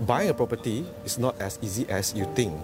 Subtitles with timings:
[0.00, 2.54] buying a property is not as easy as you think.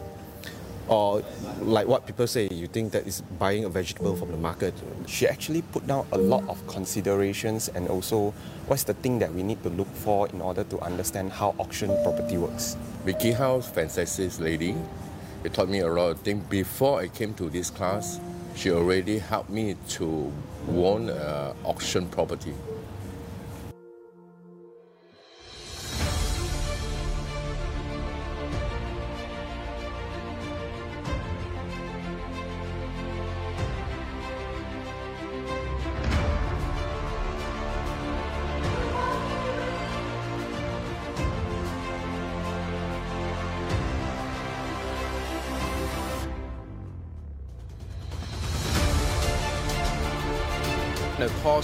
[0.89, 1.23] Or
[1.61, 4.73] like what people say, you think that is buying a vegetable from the market.
[5.07, 8.31] She actually put down a lot of considerations and also
[8.69, 11.89] what's the thing that we need to look for in order to understand how auction
[12.05, 12.77] property works.
[13.05, 14.77] Vicky Howe's, fantastic lady.
[15.43, 16.45] It taught me a lot of things.
[16.49, 18.21] Before I came to this class,
[18.55, 20.33] she already helped me to
[20.69, 22.55] own uh, auction property.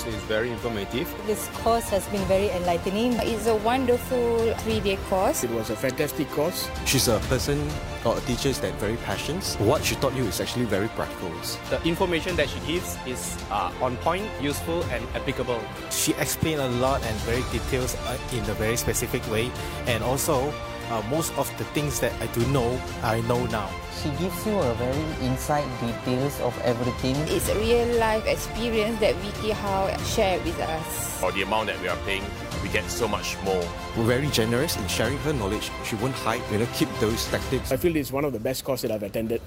[0.02, 1.14] Course is very informative.
[1.26, 3.14] This course has been very enlightening.
[3.20, 5.44] It's a wonderful three-day course.
[5.44, 6.68] It was a fantastic course.
[6.86, 7.68] She's a person
[8.04, 9.44] or a teacher that very passionate.
[9.60, 11.30] What she taught you is actually very practical.
[11.70, 15.60] The information that she gives is uh, on point, useful, and applicable.
[15.90, 19.50] She explained a lot and very details uh, in a very specific way,
[19.86, 20.52] and also
[20.92, 23.70] uh, most of the things that I do know, I know now.
[24.02, 27.16] She gives you a very inside details of everything.
[27.28, 31.18] It's a real life experience that Vicky Howe shared with us.
[31.20, 32.24] For the amount that we are paying,
[32.62, 33.64] we get so much more.
[33.96, 35.70] We're very generous in sharing her knowledge.
[35.84, 37.72] She won't hide, you know, keep those tactics.
[37.72, 39.40] I feel it's one of the best courses that I've attended.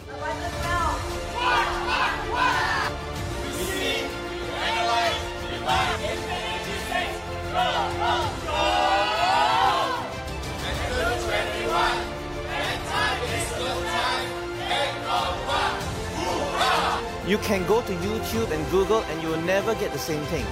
[17.36, 20.46] You can go to YouTube and Google and you will never get the same thing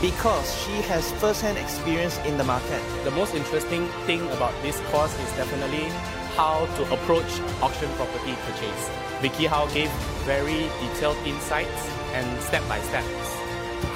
[0.00, 2.80] because she has first-hand experience in the market.
[3.02, 5.90] The most interesting thing about this course is definitely
[6.38, 7.26] how to approach
[7.60, 8.88] auction property purchase.
[9.20, 9.90] Vicky Howe gave
[10.30, 13.34] very detailed insights and step-by-steps.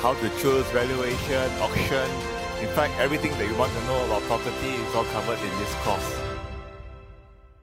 [0.02, 2.10] How to choose valuation, auction.
[2.58, 5.72] In fact, everything that you want to know about property is all covered in this
[5.86, 6.10] course.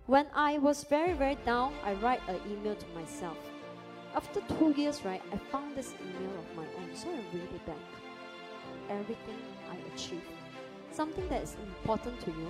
[0.06, 3.49] When I was very, very down, I write an email to myself.
[4.16, 7.66] After two years, right, I found this email of my own, so I read it
[7.66, 7.75] back.
[8.90, 9.38] Everything
[9.72, 10.25] I achieved,
[10.92, 12.50] something that is important to you,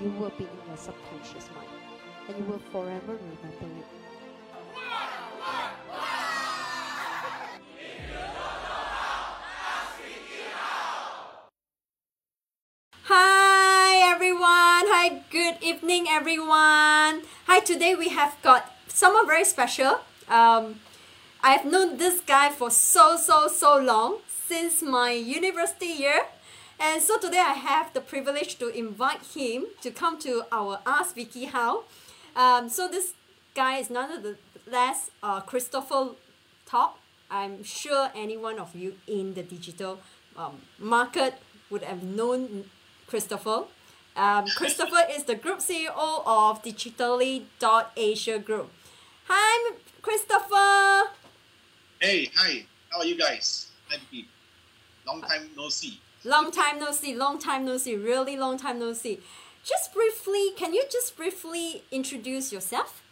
[0.00, 1.68] you will be in your subconscious mind,
[2.28, 3.86] and you will forever remember it.
[13.02, 14.42] Hi everyone.
[14.42, 17.22] Hi, good evening everyone.
[17.46, 20.00] Hi, today we have got someone very special.
[20.28, 20.80] Um,
[21.42, 26.22] I've known this guy for so so so long since my university year.
[26.80, 31.16] And so today I have the privilege to invite him to come to our Ask
[31.16, 31.84] Vicky Howe.
[32.36, 33.14] Um, so this
[33.54, 34.36] guy is none of the
[34.70, 36.10] less uh, Christopher
[36.66, 36.98] Top.
[37.30, 39.98] I'm sure any one of you in the digital
[40.36, 41.34] um, market
[41.68, 42.66] would have known
[43.06, 43.64] Christopher.
[44.16, 48.70] Um, Christopher is the group CEO of Digitally.Asia Group.
[49.26, 49.72] Hi,
[50.02, 51.10] Christopher.
[52.00, 52.64] Hey, hi.
[52.90, 53.68] How are you guys?
[53.88, 54.28] Hi, Vicky.
[55.06, 56.00] Long time no see.
[56.24, 57.14] Long time no see.
[57.14, 57.96] Long time no see.
[57.96, 59.20] Really long time no see.
[59.64, 63.02] Just briefly, can you just briefly introduce yourself?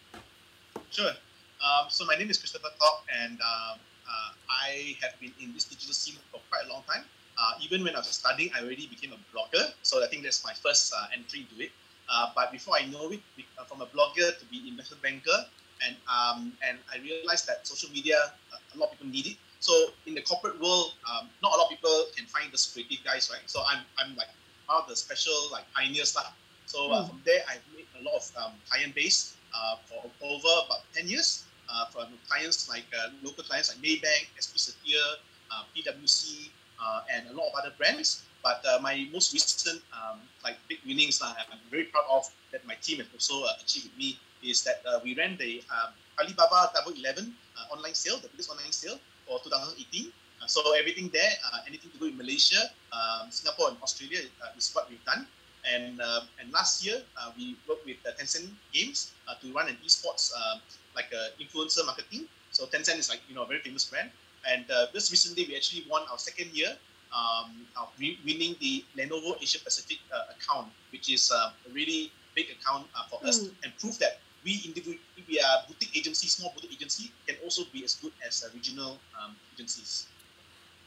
[0.90, 1.10] Sure.
[1.10, 5.64] Um, so my name is Christopher Top, and um, uh, I have been in this
[5.64, 7.04] digital scene for quite a long time.
[7.36, 9.72] Uh, even when I was studying, I already became a blogger.
[9.82, 11.70] So I think that's my first uh, entry into it.
[12.08, 13.20] Uh, but before I know it,
[13.58, 15.44] uh, from a blogger to be investment banker,
[15.84, 18.06] and um, and I realized that social media,
[18.38, 19.28] uh, a lot of people need it.
[19.52, 19.72] So
[20.04, 23.28] in the corporate world, um, not a lot of people can find the creative guys,
[23.32, 23.44] right?
[23.46, 24.30] So I'm I'm like
[24.66, 26.28] one of the special like pioneers lah.
[26.66, 27.08] So uh, Mm.
[27.08, 31.08] from there, I've made a lot of um, client base uh, for over about ten
[31.08, 31.46] years.
[31.68, 35.02] Uh, from clients like uh, local clients like Maybank, SP Setia,
[35.50, 36.50] uh, PwC,
[36.80, 38.26] uh, and a lot of other brands.
[38.42, 42.20] But uh, my most recent um, like big winnings uh, I'm very proud of
[42.52, 45.62] that my team has also uh, achieved with me is that uh, we ran the
[45.70, 45.90] um,
[46.20, 50.12] Alibaba Double Eleven uh, online sale, the biggest online sale for 2018.
[50.42, 52.60] Uh, so everything there, uh, anything to do with Malaysia,
[52.92, 55.26] um, Singapore, and Australia uh, is what we've done.
[55.66, 59.66] And um, and last year uh, we worked with uh, Tencent Games uh, to run
[59.68, 60.58] an esports uh,
[60.94, 62.28] like uh, influencer marketing.
[62.52, 64.10] So Tencent is like you know a very famous brand.
[64.46, 66.70] And uh, just recently we actually won our second year
[67.10, 72.12] um, of re- winning the Lenovo Asia Pacific uh, account, which is uh, a really
[72.36, 73.50] big account uh, for us, Mm.
[73.64, 74.96] and prove that we individual
[75.28, 78.92] we are boutique agency, small boutique agency, can also be as good as uh, regional
[79.20, 80.06] um, agencies.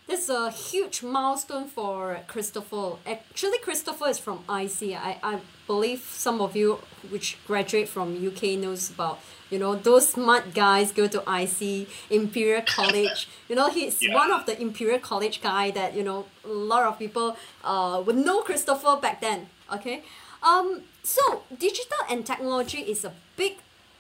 [0.07, 2.93] This is a huge milestone for Christopher.
[3.05, 4.95] Actually, Christopher is from IC.
[5.09, 6.79] I, I believe some of you
[7.09, 9.19] which graduate from UK knows about
[9.51, 13.27] you know those smart guys go to IC Imperial College.
[13.49, 14.15] you know he's Yeah.
[14.15, 17.27] one of the Imperial College guy that you know a lot of people
[17.63, 19.39] uh would know Christopher back then.
[19.77, 20.01] Okay,
[20.41, 23.57] um so digital and technology is a big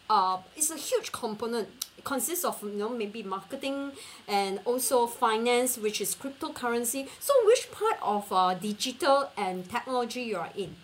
[0.09, 1.67] uh it's a huge component.
[1.97, 3.91] It consists of you know maybe marketing
[4.27, 7.07] and also finance which is cryptocurrency.
[7.19, 10.75] So which part of uh, digital and technology you are in?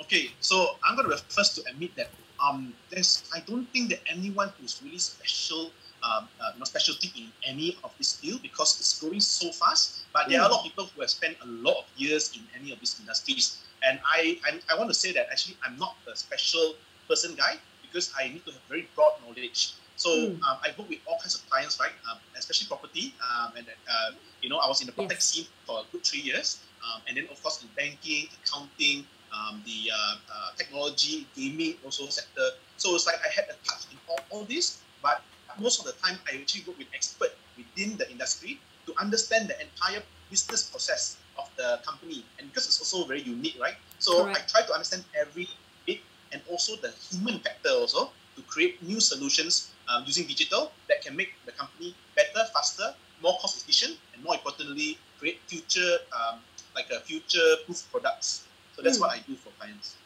[0.00, 2.10] Okay, so I'm going to be first to admit that
[2.42, 5.70] um, there's I don't think that anyone who's really special,
[6.02, 10.02] um, uh, you know, specialty in any of this field because it's growing so fast.
[10.12, 12.42] But there are a lot of people who have spent a lot of years in
[12.60, 15.96] any of these industries, and I I, I want to say that actually I'm not
[16.10, 16.74] a special
[17.08, 19.76] person guy because I need to have very broad knowledge.
[19.96, 20.40] So Mm.
[20.42, 21.92] um, I work with all kinds of clients, right?
[22.10, 25.46] Um, especially property, um, and uh, you know I was in the prop tech scene
[25.66, 29.90] for a good three years, um, and then of course in banking, accounting, um, the
[29.92, 32.48] uh, uh, technology, gaming also sector.
[32.76, 35.22] So it's like I had a touch in all, all this, but
[35.60, 39.56] most of the time I actually work with expert within the industry to understand the
[39.60, 42.24] entire business process of the company.
[42.38, 43.74] And because it's also very unique, right?
[43.98, 44.38] So Correct.
[44.38, 45.48] I try to understand every
[45.86, 46.00] bit
[46.32, 51.14] and also the human factor also to create new solutions um, using digital that can
[51.16, 56.38] make the company better, faster, more cost efficient, and more importantly, create future um,
[56.74, 58.44] like a future proof products.
[58.74, 59.02] So that's Mm.
[59.02, 59.96] what I do for clients.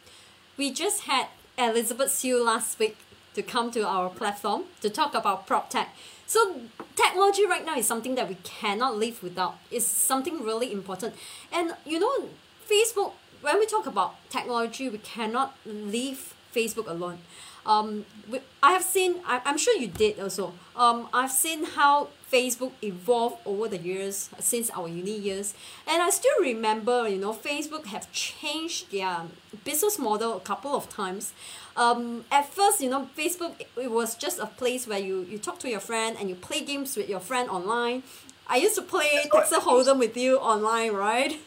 [0.57, 1.27] we just had
[1.59, 2.97] elizabeth Siu last week
[3.35, 5.89] to come to our platform to talk about prop tech
[6.27, 6.61] so
[6.97, 9.59] technology right now is something that we cannot live without.
[9.71, 11.15] It's something really important.
[11.53, 12.29] And you know
[12.69, 13.13] facebook
[13.43, 17.19] when we talk about technology we cannot leave facebook alone
[17.67, 20.53] um, we, I have seen, I, I'm sure you did also.
[20.77, 25.55] Um, I've seen how Facebook evolved over the years since our uni years,
[25.87, 29.23] and I still remember, you know, Facebook have changed their
[29.65, 31.33] business model a couple of times.
[31.77, 35.39] Um, at first, you know, Facebook it, it was just a place where you you
[35.39, 38.03] talk to your friend and you play games with your friend online.
[38.49, 41.39] I used to play Texas Hold'em with you online, right?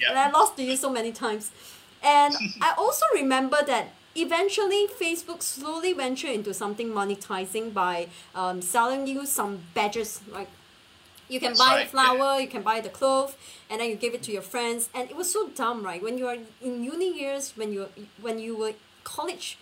[0.00, 0.10] Yeah.
[0.10, 1.50] and I lost to you so many times.
[2.02, 9.06] And I also remember that eventually Facebook slowly ventured into something monetizing by um, selling
[9.06, 10.48] you some badges like
[11.28, 13.38] you can That's buy right, the flower, you can buy the cloth,
[13.70, 14.88] and then you give it to your friends.
[14.92, 16.02] And it was so dumb, right?
[16.02, 17.86] When you are in uni years, when you
[18.20, 18.72] when you were
[19.04, 19.56] college,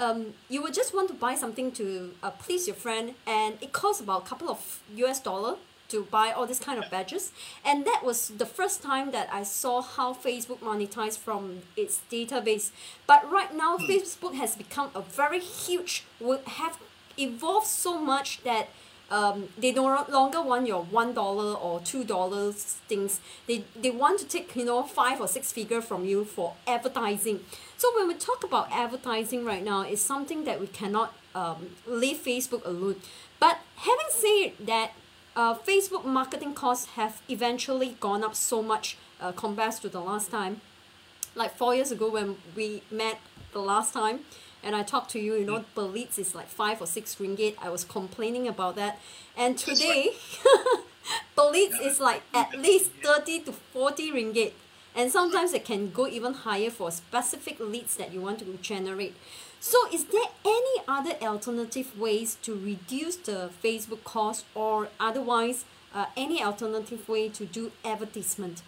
[0.00, 3.72] um, you would just want to buy something to uh, please your friend, and it
[3.72, 5.56] costs about a couple of US dollar
[5.92, 7.32] to buy all this kind of badges.
[7.64, 12.70] And that was the first time that I saw how Facebook monetized from its database.
[13.06, 16.78] But right now, Facebook has become a very huge, would have
[17.16, 18.68] evolved so much that
[19.10, 23.20] um, they no longer want your one dollar or two dollars things.
[23.46, 27.40] They they want to take you know five or six figure from you for advertising.
[27.76, 32.18] So when we talk about advertising right now, it's something that we cannot um, leave
[32.18, 32.96] Facebook alone.
[33.38, 34.92] But having said that,
[35.36, 40.30] uh, Facebook marketing costs have eventually gone up so much uh, compared to the last
[40.30, 40.60] time
[41.34, 43.18] like four years ago when we met
[43.52, 44.20] the last time
[44.62, 47.56] and I talked to you, you know, the leads is like five or six ringgit.
[47.60, 49.00] I was complaining about that.
[49.36, 50.10] And today,
[51.36, 54.52] the leads is like at least 30 to 40 ringgit.
[54.94, 59.16] And sometimes it can go even higher for specific leads that you want to generate.
[59.62, 65.64] So is there any other alternative ways to reduce the Facebook cost or otherwise
[65.94, 68.62] uh, any alternative way to do advertisement?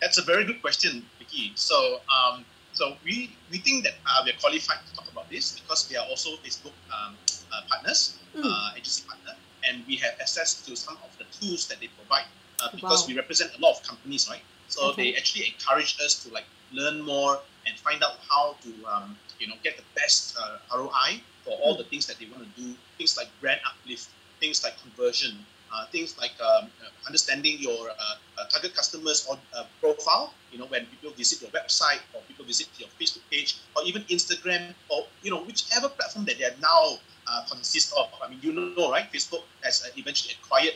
[0.00, 1.50] That's a very good question, Vicky.
[1.56, 5.58] So, um, so we we think that uh, we are qualified to talk about this
[5.58, 7.16] because we are also Facebook um,
[7.52, 8.44] uh, partners, Mm.
[8.44, 9.34] uh, agency partner,
[9.66, 12.26] and we have access to some of the tools that they provide
[12.62, 13.08] uh, because Wow.
[13.08, 14.44] we represent a lot of companies, right?
[14.68, 15.10] So Okay.
[15.10, 19.46] they actually encourage us to like learn more and find out how to um, you
[19.46, 22.74] know get the best uh, ROI for all the things that they want to do.
[22.98, 24.08] Things like brand uplift,
[24.40, 25.38] things like conversion,
[25.72, 27.94] uh, things like um, uh, understanding your uh,
[28.38, 30.34] uh, target customers or uh, profile.
[30.52, 34.02] You know, when people visit your website or people visit your Facebook page or even
[34.04, 38.08] Instagram or you know whichever platform that they are now uh, consist of.
[38.22, 39.06] I mean, you know, right?
[39.12, 40.74] Facebook has uh, eventually acquired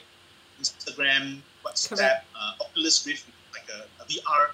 [0.61, 4.53] Instagram, WhatsApp, uh, Oculus Rift, like a, a VR,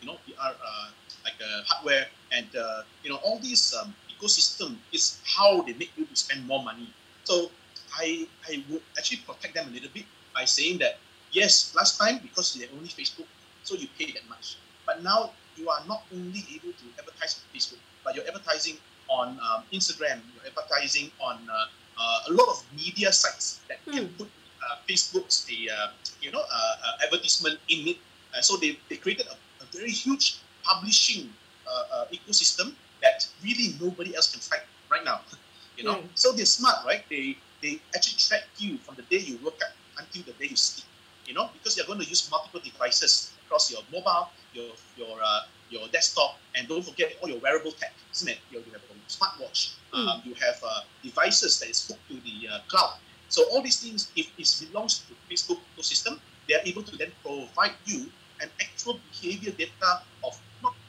[0.00, 0.88] you know, VR uh,
[1.24, 5.90] like a hardware, and uh, you know, all these um, ecosystem is how they make
[5.96, 6.92] you to spend more money.
[7.24, 7.50] So
[7.98, 10.04] I I would actually protect them a little bit
[10.34, 10.98] by saying that
[11.32, 13.26] yes, last time because they're only Facebook,
[13.62, 14.56] so you pay that much.
[14.86, 18.76] But now you are not only able to advertise on Facebook, but you're advertising
[19.08, 21.66] on um, Instagram, you're advertising on uh,
[21.98, 24.28] uh, a lot of media sites that can put
[24.62, 25.88] uh, Facebook's the uh,
[26.20, 27.98] you know uh, uh, advertisement in it.
[28.34, 31.30] Uh, so they, they created a, a very huge publishing
[31.66, 35.20] uh, uh, ecosystem that really nobody else can fight right now.
[35.76, 36.10] you know, Right.
[36.14, 37.04] so they're smart, right?
[37.10, 40.56] They they actually track you from the day you wake up until the day you
[40.56, 40.86] sleep.
[41.26, 45.40] You know, because you're going to use multiple devices across your mobile, your your uh,
[45.70, 48.38] your desktop, and don't forget all your wearable tech, isn't it?
[48.50, 49.74] You, you have a smartwatch.
[49.94, 52.94] Um, you have uh, devices that is hooked to the uh, cloud.
[53.28, 56.18] So all these things, if it belongs to Facebook ecosystem,
[56.48, 58.06] they are able to then provide you
[58.40, 60.38] an actual behavior data of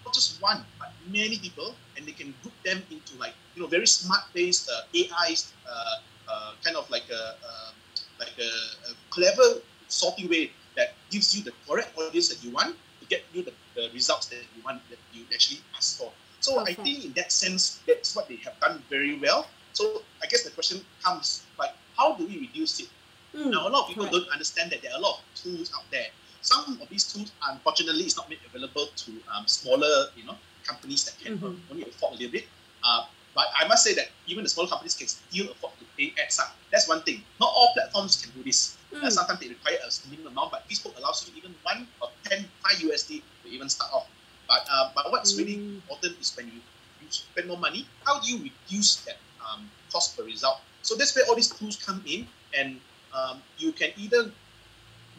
[0.06, 3.68] not, just one, but many people, and they can group them into like you know
[3.68, 5.96] very smart-based uh, AIs, uh,
[6.32, 7.72] uh, kind of like a uh,
[8.20, 8.50] like a,
[8.90, 13.24] a clever sorting way that gives you the correct audience that you want to get
[13.34, 16.12] you the, the results that you want that you actually ask for.
[16.40, 19.48] So I think in that sense, that's what they have done very well.
[19.74, 22.90] So I guess the question comes like, how do we reduce it?
[23.36, 24.14] Mm, now, a lot of people correct.
[24.14, 26.08] don't understand that there are a lot of tools out there.
[26.46, 31.04] Some of these tools, unfortunately, is not made available to um, smaller, you know, companies
[31.06, 31.58] that can Mhm.
[31.72, 32.46] only afford a little bit.
[32.86, 33.02] Uh,
[33.34, 36.38] but I must say that even the smaller companies can still afford to pay ads
[36.40, 36.54] up.
[36.72, 37.25] That's one thing.
[37.42, 38.78] Not all platforms can do this.
[38.94, 39.12] Uh, Mm.
[39.12, 42.78] sometimes they require a minimum amount, but Facebook allows you even one or 10, 5
[42.86, 44.06] USD to even start off.
[44.48, 45.82] But uh, but what's really Mm.
[45.82, 46.62] important is when you,
[47.02, 50.62] you spend more money, how do you reduce that um, cost per result?
[50.86, 52.80] So that's where all these tools come in, and
[53.12, 54.30] um, you can either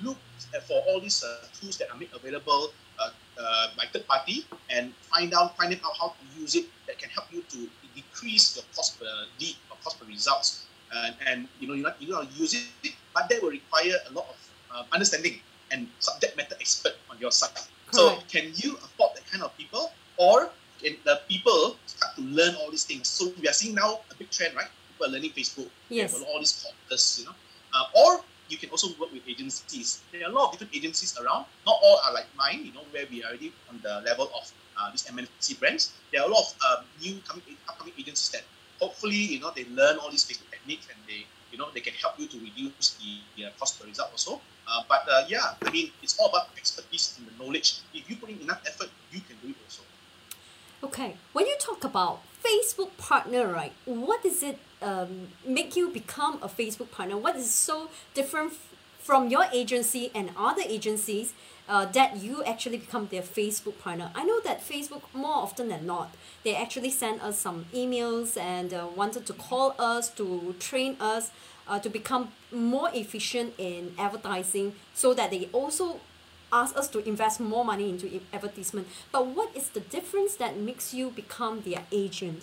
[0.03, 0.19] look
[0.67, 3.11] for all these uh, tools that are made available uh,
[3.41, 7.11] uh, by third party and find out finding out how to use it that can
[7.11, 9.07] help you to decrease your cost per
[9.41, 10.67] lead or cost per results.
[10.95, 14.13] And, and you know you're not, you're not use it, but that will require a
[14.13, 14.37] lot of
[14.73, 17.59] uh, understanding and subject matter expert on your side.
[17.93, 20.51] So can you afford that kind of people, or
[20.83, 23.09] can the people start to learn all these things?
[23.09, 24.69] So we are seeing now a big trend, right?
[24.93, 25.71] People are learning Facebook.
[25.89, 26.23] Yes.
[26.29, 27.35] all these courses, you know.
[27.75, 30.03] Uh, or you can also work with agencies.
[30.13, 31.47] There are a lot of different agencies around.
[31.67, 34.53] Not all are like mine, you know, where we are already on the level of
[34.79, 35.93] uh, these MNC brands.
[36.13, 38.43] There are a lot of um, new coming upcoming agencies that
[38.81, 41.95] hopefully, you know, they learn all these Facebook techniques and they, you know, they can
[41.95, 44.41] help you to reduce the, the uh, cost per result also.
[44.69, 47.81] Uh, but uh, yeah, I mean, it's all about expertise and the knowledge.
[47.95, 49.83] If you put in enough effort, you can do it also.
[50.83, 53.73] Okay, when you talk about Facebook partner, right?
[53.87, 57.17] what is it um, make you become a Facebook partner?
[57.17, 58.53] What is so different
[58.99, 61.33] from your agency and other agencies
[61.69, 64.11] uh, that you actually become their Facebook partner?
[64.15, 66.15] I know that Facebook, more often than not,
[66.45, 71.31] they actually send us some emails and uh, wanted to call us to train us
[71.69, 76.01] uh, to become more efficient in advertising so that they also
[76.53, 78.87] ask us to invest more money into advertisement.
[79.11, 82.43] But what is the difference that makes you become their agent?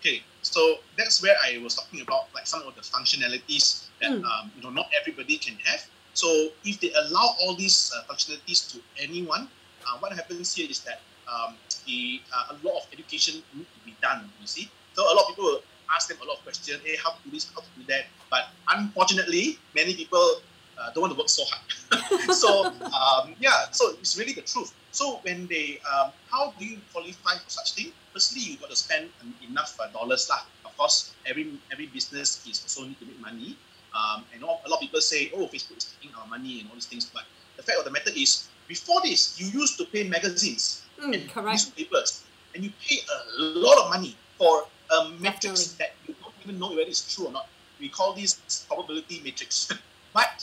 [0.00, 4.22] Okay, so that's where I was talking about like some of the functionalities that Mm.
[4.24, 5.82] um, you know not everybody can have.
[6.14, 9.48] So if they allow all these uh, functionalities to anyone,
[9.86, 11.54] uh, what happens here is that um,
[11.86, 14.30] the uh, a lot of education need to be done.
[14.40, 15.62] You see, so a lot of people
[15.94, 16.80] ask them a lot of questions.
[16.84, 17.50] Hey, how to do this?
[17.54, 18.06] How to do that?
[18.30, 20.42] But unfortunately, many people
[20.78, 22.34] uh, don't want to work so hard.
[22.34, 24.72] so um, yeah, so it's really the truth.
[24.90, 27.92] So when they, um, how do you qualify for such thing?
[28.18, 29.10] Firstly, you got to spend
[29.46, 30.42] enough uh, dollars lah.
[30.66, 33.54] Of course, every every business is also need to make money.
[33.94, 36.66] Um, and all, a lot of people say, oh, Facebook is taking our money and
[36.66, 37.06] all these things.
[37.14, 37.22] But
[37.54, 41.22] the fact of the matter is, before this, you used to pay magazines Mm, and
[41.30, 41.70] correct.
[41.70, 42.26] newspapers,
[42.58, 43.18] and you pay a
[43.62, 47.32] lot of money for a matrix that you don't even know whether it's true or
[47.38, 47.46] not.
[47.78, 48.34] We call this
[48.66, 49.70] probability matrix.
[50.12, 50.42] but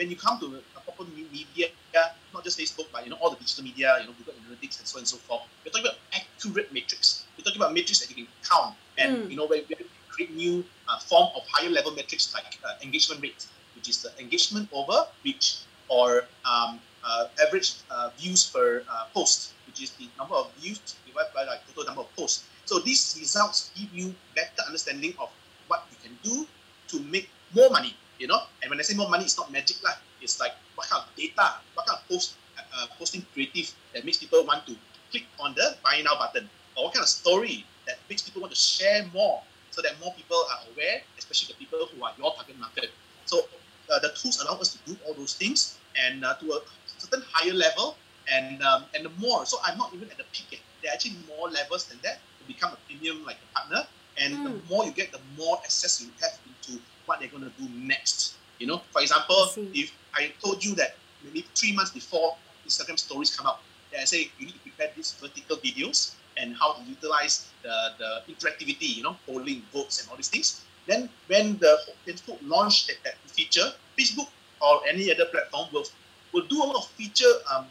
[0.00, 0.56] when you come to
[0.88, 4.34] new media, not just Facebook, but you know all the digital media, you know Google
[4.34, 7.26] Analytics and so on and so forth, we're talking about accurate metrics.
[7.36, 9.30] We're talking about metrics that you can count, and Mm.
[9.30, 9.74] you know where we
[10.08, 14.10] create new uh, form of higher level metrics like uh, engagement rate, which is the
[14.20, 20.08] engagement over reach, or um, uh, average uh, views per uh, post, which is the
[20.18, 22.44] number of views divided by like total number of posts.
[22.64, 25.30] So these results give you better understanding of
[25.66, 26.46] what you can do
[26.88, 27.94] to make more money.
[28.18, 29.96] You know, and when I say more money, it's not magic lah.
[30.20, 34.16] It's like what kind of data, what kind of post, uh, posting creative that makes
[34.16, 34.74] people want to
[35.10, 38.52] click on the buy now button, or what kind of story that makes people want
[38.52, 42.32] to share more, so that more people are aware, especially the people who are your
[42.34, 42.88] target market.
[43.26, 43.44] So
[43.92, 46.60] uh, the tools allow us to do all those things and uh, to a
[46.96, 47.96] certain higher level
[48.32, 49.44] and um, and more.
[49.44, 50.60] So I'm not even at the peak yet.
[50.82, 53.86] There are actually more levels than that to become a premium like a partner.
[54.16, 54.68] And the Mm.
[54.68, 58.36] more you get, the more access you have into what they're going to do next.
[58.58, 62.36] You know, for example, if I told you that maybe three months before
[62.66, 63.60] Instagram stories come out,
[63.92, 67.92] that I say you need to prepare these vertical videos and how to utilize the,
[67.98, 70.62] the interactivity, you know, polling, votes, and all these things.
[70.86, 74.28] Then when the Facebook launched that, that feature, Facebook
[74.60, 75.84] or any other platform will
[76.32, 77.66] will do a lot of feature um,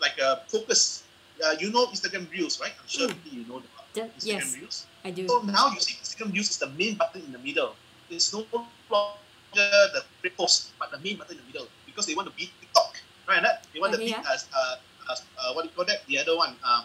[0.00, 1.02] like a focus.
[1.44, 2.72] Uh, you know Instagram Reels, right?
[2.80, 4.86] I'm sure you know the, Instagram yes, Reels.
[5.04, 5.26] I do.
[5.28, 7.74] So now you see Instagram Reels is the main button in the middle.
[8.08, 9.18] It's no longer
[9.54, 12.50] the great post, but the main button in the middle because they want to beat
[12.60, 12.98] TikTok,
[13.28, 13.42] right?
[13.42, 14.26] That they want to beat yeah.
[14.34, 14.76] as uh,
[15.12, 16.02] as uh, what do you call that?
[16.06, 16.84] The other one, um,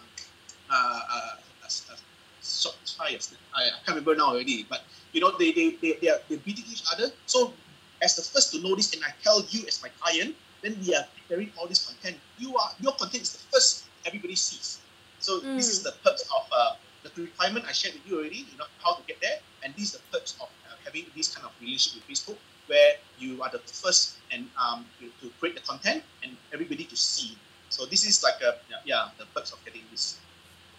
[0.70, 2.02] uh, uh, as, as,
[2.42, 3.12] Shopify.
[3.54, 4.66] I, I can't remember now already.
[4.70, 7.12] But you know, they they they they are they're beating each other.
[7.26, 7.54] So
[8.02, 10.96] as the first to know this, and I tell you as my client, then we
[10.96, 12.18] are preparing all this content.
[12.38, 14.80] You are your content is the first everybody sees.
[15.20, 18.48] So this is the perks of uh, the requirement I shared with you already.
[18.50, 21.36] You know how to get there, and this is the perks of uh, having this
[21.36, 22.40] kind of relationship with Facebook,
[22.70, 26.96] where you are the first and um, to, to create the content and everybody to
[26.96, 27.36] see.
[27.70, 30.20] So this is like a yeah, the perks of getting this.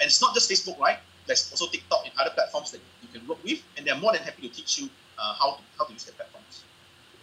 [0.00, 0.98] And it's not just Facebook, right?
[1.26, 4.22] There's also TikTok and other platforms that you can work with, and they're more than
[4.22, 6.64] happy to teach you uh, how to how to use the platforms.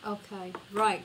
[0.05, 1.03] Okay, right.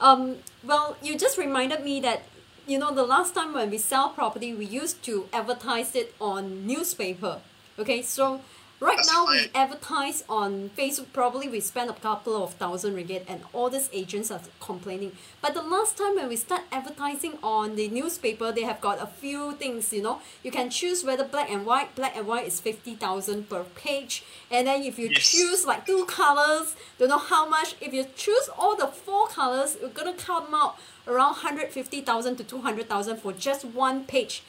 [0.00, 2.24] Um, well, you just reminded me that
[2.66, 6.66] you know the last time when we sell property, we used to advertise it on
[6.66, 7.40] newspaper.
[7.78, 8.40] Okay, so
[8.80, 11.06] right now we advertise on Facebook.
[11.12, 15.12] Probably we spend a couple of thousand ringgit, and all these agents are complaining.
[15.40, 19.06] But the last time when we start advertising on the newspaper, they have got a
[19.06, 19.92] few things.
[19.92, 21.94] You know, you can choose whether black and white.
[21.94, 25.30] Black and white is fifty thousand per page, and then if you Yes.
[25.32, 27.74] choose like two colors, don't know how much.
[27.80, 32.36] If you choose all the four colors, you're gonna come out around hundred fifty thousand
[32.36, 34.42] to two hundred thousand for just one page,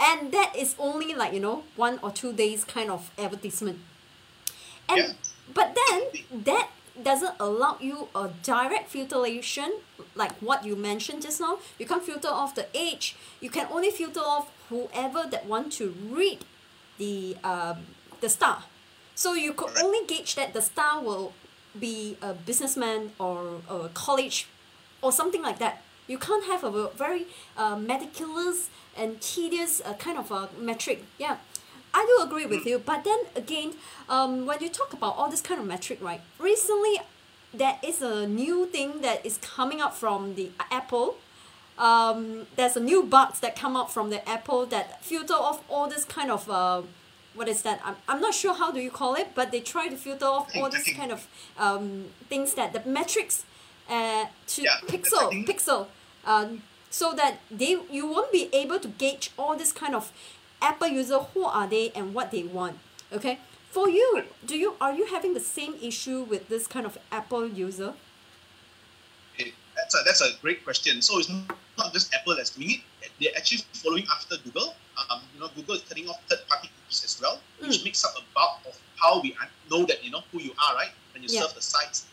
[0.00, 3.78] and that is only like you know one or two days kind of advertisement.
[4.88, 5.14] And
[5.52, 6.68] but then that
[7.02, 9.72] doesn't allow you a direct filtration
[10.14, 11.58] like what you mentioned just now.
[11.78, 13.16] You can't filter off the age.
[13.40, 16.44] You can only filter off whoever that want to read
[16.98, 17.86] the um,
[18.20, 18.64] the star.
[19.14, 21.32] So you could only gauge that the star will
[21.78, 24.48] be a businessman or a college
[25.02, 25.82] or something like that.
[26.06, 31.04] You can't have a very uh, meticulous and tedious uh, kind of a metric.
[31.18, 31.36] Yeah,
[31.92, 32.78] I do agree with you.
[32.78, 33.74] But then again,
[34.08, 36.20] um, when you talk about all this kind of metric, right?
[36.38, 37.00] Recently,
[37.52, 41.16] there is a new thing that is coming up from the Apple.
[41.78, 45.88] Um, there's a new bugs that come out from the Apple that filter off all
[45.88, 46.82] this kind of uh,
[47.34, 47.80] what is that?
[47.84, 50.54] I'm, I'm not sure how do you call it, but they try to filter off
[50.56, 51.26] all this kind of
[51.58, 53.44] um, things that the metrics
[53.88, 55.86] uh, to pixel pixel
[56.24, 60.12] um, so that they you won't be able to gauge all this kind of
[60.62, 62.78] Apple user who are they and what they want.
[63.12, 63.38] Okay,
[63.70, 67.46] for you, do you are you having the same issue with this kind of Apple
[67.46, 67.94] user?
[69.76, 71.02] That's a, that's a great question.
[71.02, 73.10] So it's not just Apple that's doing it.
[73.20, 74.74] They're actually following after Google.
[75.10, 78.22] Um, you know, Google is turning off third-party cookies as well, which makes up a
[78.34, 79.36] bulk of how we
[79.70, 80.90] know that you know who you are, right?
[81.12, 81.42] When you Yeah.
[81.42, 82.06] surf the sites,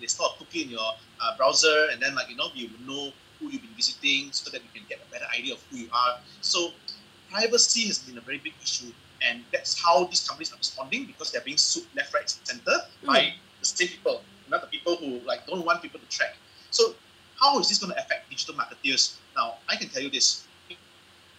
[0.00, 2.84] they store a cookie in your uh, browser, and then like you know, you will
[2.86, 5.76] know who you've been visiting, so that you can get a better idea of who
[5.78, 6.14] you are.
[6.40, 6.72] So
[7.30, 11.32] privacy has been a very big issue, and that's how these companies are responding because
[11.32, 15.46] they're being sued left, right, center by the same people, not the people who like
[15.46, 16.30] don't want people to track.
[16.70, 16.94] So
[17.40, 19.20] how is this going to affect digital marketers?
[19.36, 20.78] Now, I can tell you this: it,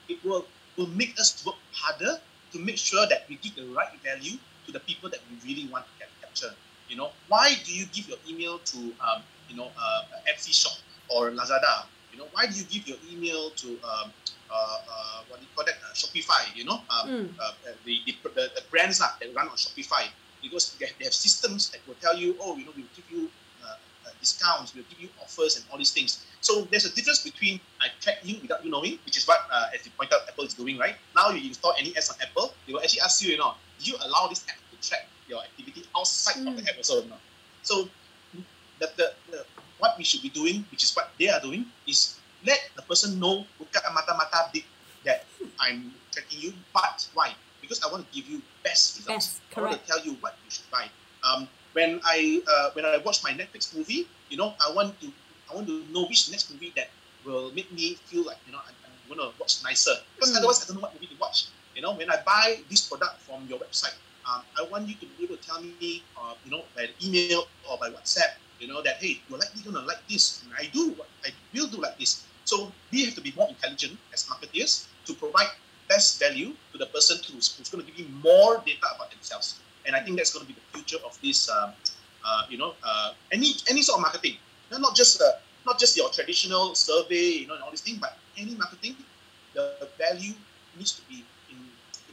[0.07, 2.17] it will will make us work harder
[2.53, 5.69] to make sure that we give the right value to the people that we really
[5.71, 6.53] want to cap- capture.
[6.87, 10.73] You know, why do you give your email to um, you know uh, Etsy shop
[11.09, 11.87] or Lazada?
[12.11, 14.13] You know, why do you give your email to um,
[14.49, 16.55] uh, uh, what do you call that uh, Shopify?
[16.55, 17.35] You know, um, Mm.
[17.39, 17.51] uh,
[17.85, 20.07] the, the, the, the brands that run on Shopify
[20.41, 23.29] because they, they have systems that will tell you, oh, you know, we'll give you
[23.61, 26.25] uh, uh, discounts, we'll give you offers and all these things.
[26.39, 29.65] So there's a difference between I track you without you knowing, which is what, uh,
[29.73, 30.95] as you point out, Apple is doing, right?
[31.15, 33.91] Now you install any ads on Apple, they will actually ask you, you know, do
[33.91, 37.21] you allow this app to track your activity outside of the app also or not?
[37.61, 37.89] So
[38.79, 39.45] the, the, the,
[39.77, 43.19] what we should be doing, which is what they are doing, is let the person
[43.19, 44.63] know buka mata-mata big
[45.03, 45.25] that
[45.59, 47.33] I'm tracking you, but why?
[47.61, 49.41] Because I want to give you best results.
[49.55, 50.85] I want to tell you what you should buy.
[51.23, 55.09] Um, when I uh, when I watch my Netflix movie, you know, I want to
[55.49, 56.89] I want to know which next movie that
[57.25, 59.93] will make me feel like you know I'm, I'm to watch nicer.
[60.15, 60.37] Because Mm.
[60.37, 61.49] otherwise, I don't know what movie to watch.
[61.73, 63.93] You know, when I buy this product from your website,
[64.27, 67.47] um, I want you to be able to tell me, uh, you know, by email
[67.69, 70.95] or by WhatsApp, you know, that hey, you're likely gonna like this, and I do,
[71.25, 72.25] I will do like this.
[72.43, 75.47] So we have to be more intelligent as marketers to provide
[75.87, 79.59] best value to the person who's, who's going to give you more data about themselves.
[79.85, 81.71] And I think that's going to be the future of this, um,
[82.25, 84.35] uh, you know, uh, any any sort of marketing,
[84.71, 87.99] not not just uh, not just your traditional survey, you know, and all these things,
[87.99, 88.95] but any marketing,
[89.53, 90.33] the value
[90.77, 91.57] needs to be in,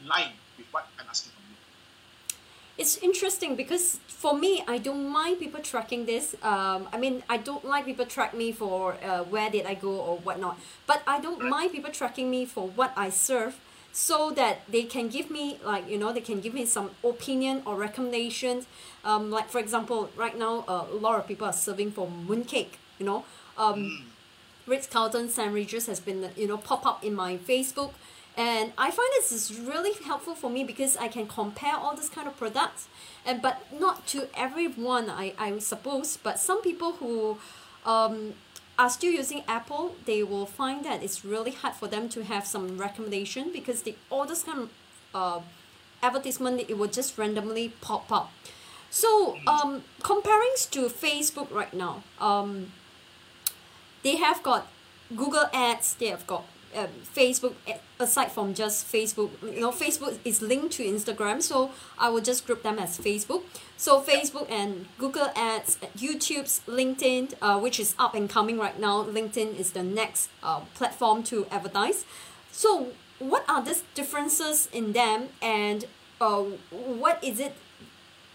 [0.01, 1.59] in line with what I'm asking from you.
[2.77, 6.35] It's interesting because for me, I don't mind people tracking this.
[6.43, 9.91] Um, I mean, I don't like people track me for uh, where did I go
[10.01, 10.59] or whatnot.
[10.87, 13.61] But I don't mind people tracking me for what I serve,
[13.93, 17.63] so that they can give me like you know they can give me some opinion
[17.65, 18.67] or recommendations.
[19.05, 22.75] Um, like for example, right now uh, a lot of people are serving for mooncake.
[22.99, 23.25] You know,
[23.57, 24.07] um,
[24.67, 27.93] Ritz Carlton sandwiches has been you know pop up in my Facebook
[28.37, 32.09] and I find this is really helpful for me because I can compare all this
[32.09, 32.89] kind of products.
[33.25, 37.39] And but not to everyone I, I suppose but some people who
[37.87, 38.35] um,
[38.79, 42.45] are still using Apple they will find that it's really hard for them to have
[42.47, 44.71] some recommendation because the all this kind of
[45.15, 45.41] uh,
[46.03, 48.33] advertisement it will just randomly pop up.
[48.91, 52.73] So um, comparing to Facebook right now um,
[54.03, 54.67] they have got
[55.15, 57.55] Google Ads they have got um, Facebook
[57.99, 62.47] aside from just Facebook you know Facebook is linked to Instagram so I will just
[62.47, 63.43] group them as Facebook.
[63.77, 69.05] So Facebook and Google Ads YouTube's LinkedIn uh, which is up and coming right now
[69.05, 72.05] LinkedIn is the next uh, platform to advertise.
[72.51, 75.87] So what are the differences in them and
[76.21, 77.55] uh, what is it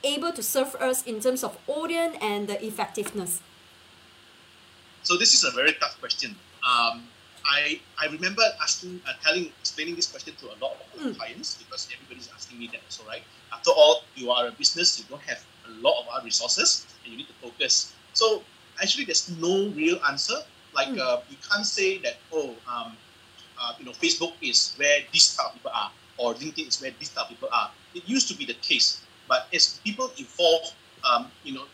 [0.03, 3.41] able to serve us in terms of audience and the effectiveness?
[5.03, 6.35] So this is a very tough question.
[6.63, 7.07] Um,
[7.49, 11.15] I I remember asking, uh, telling, explaining this question to a lot of Mm.
[11.17, 13.25] clients because everybody's asking me that also, right?
[13.53, 17.11] After all, you are a business, you don't have a lot of other resources, and
[17.11, 17.95] you need to focus.
[18.13, 18.49] So
[18.81, 20.37] actually, there's no real answer.
[20.73, 20.99] Like Mm.
[20.99, 22.97] uh, you can't say that oh, um,
[23.57, 26.91] uh, you know, Facebook is where these type of people are, or LinkedIn is where
[26.99, 27.73] these type of people are.
[27.93, 30.65] It used to be the case, but as people evolve,
[31.03, 31.67] um, you know,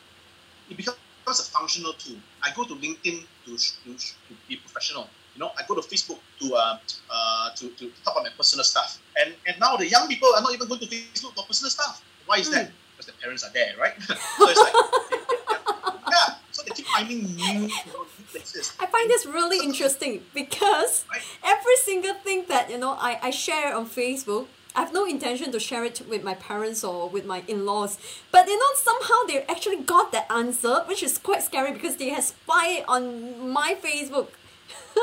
[0.69, 2.21] it becomes a functional tool.
[2.43, 5.17] I go to LinkedIn to, to, to be professional.
[5.35, 6.77] You know, I go to Facebook to uh,
[7.11, 8.99] uh, to, to talk about my personal stuff.
[9.19, 12.03] And and now the young people are not even going to Facebook for personal stuff.
[12.25, 12.71] Why is that?
[12.95, 13.93] Because the parents are there, right?
[14.01, 14.73] so it's like,
[16.09, 16.35] yeah.
[16.51, 18.73] So they keep finding new, you know, new places.
[18.79, 21.03] I find this really interesting because
[21.43, 25.51] every single thing that you know I, I share on Facebook, I have no intention
[25.51, 27.97] to share it with my parents or with my in-laws.
[28.31, 32.09] But you know, somehow they actually got that answer, which is quite scary because they
[32.09, 34.27] have spied on my Facebook.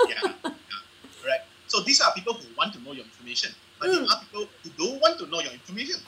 [0.08, 0.82] Yeah, yeah,
[1.22, 1.44] correct.
[1.66, 4.70] So these are people who want to know your information, but there are people who
[4.76, 6.00] don't want to know your information.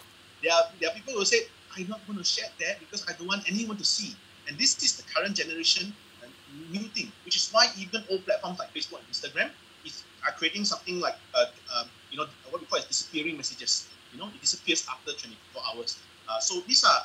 [0.42, 3.12] There are there are people who say, "I'm not going to share that because I
[3.14, 4.14] don't want anyone to see."
[4.48, 6.28] And this is the current generation uh,
[6.70, 9.48] new thing, which is why even old platforms like Facebook and Instagram
[9.84, 13.88] is are creating something like uh, um, you know what we call as disappearing messages.
[14.12, 15.98] You know, it disappears after 24 hours.
[16.28, 17.02] Uh, so these are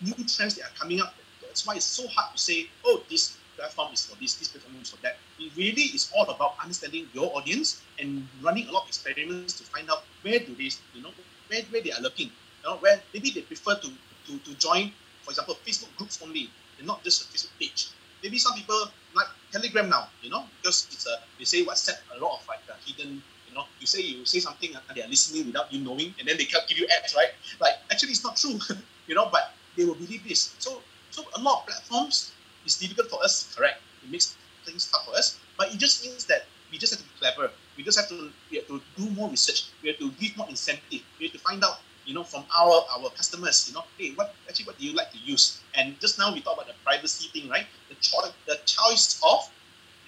[0.00, 1.14] new trends that are coming up.
[1.42, 4.76] That's why it's so hard to say, oh, this platform is for this, this platform
[4.82, 5.16] is for that.
[5.40, 9.64] It really is all about understanding your audience and running a lot of experiments to
[9.64, 11.10] find out where do they, you know,
[11.48, 12.28] where, where they are looking.
[12.62, 16.50] You know, where maybe they prefer to, to, to join, for example, Facebook groups only,
[16.78, 17.88] and not just a Facebook page.
[18.22, 18.76] Maybe some people
[19.16, 22.60] like Telegram now, you know, because it's a they say WhatsApp a lot of like
[22.68, 25.80] uh, hidden, you know, you say you say something and they are listening without you
[25.80, 27.32] knowing, and then they can't give you ads, right?
[27.60, 28.60] Like actually it's not true,
[29.08, 30.54] you know, but they will believe this.
[30.58, 32.32] So so a lot of platforms
[32.64, 33.80] it's difficult for us, correct?
[34.04, 37.06] It makes things tough for us, but it just means that we just have to
[37.06, 37.50] be clever.
[37.76, 39.70] We just have to we have to do more research.
[39.82, 41.02] We have to give more incentive.
[41.18, 44.34] We have to find out, you know, from our our customers, you know, hey, what
[44.48, 45.60] actually what do you like to use?
[45.74, 47.66] And just now we talked about the privacy thing, right?
[47.88, 49.48] The choice the choice of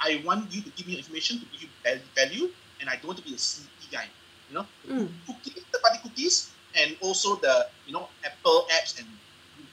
[0.03, 3.19] I want you to give me information to give you value, and I don't want
[3.19, 4.07] to be a sneaky guy,
[4.51, 4.67] you know.
[4.89, 5.09] Mm.
[5.27, 9.07] Cookie, third-party cookies, and also the you know Apple apps and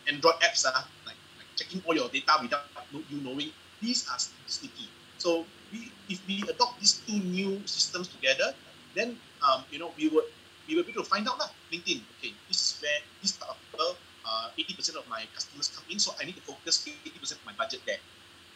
[0.07, 3.51] Android apps are like, like checking all your data without you knowing.
[3.81, 4.89] These are sticky.
[5.17, 8.53] So we, if we adopt these two new systems together,
[8.95, 10.25] then um, you know we would
[10.67, 11.49] we will be able to find out lah.
[11.71, 13.93] LinkedIn, okay, this is where this type of people,
[14.25, 17.53] uh, 80% of my customers come in, so I need to focus 80% of my
[17.53, 18.01] budget there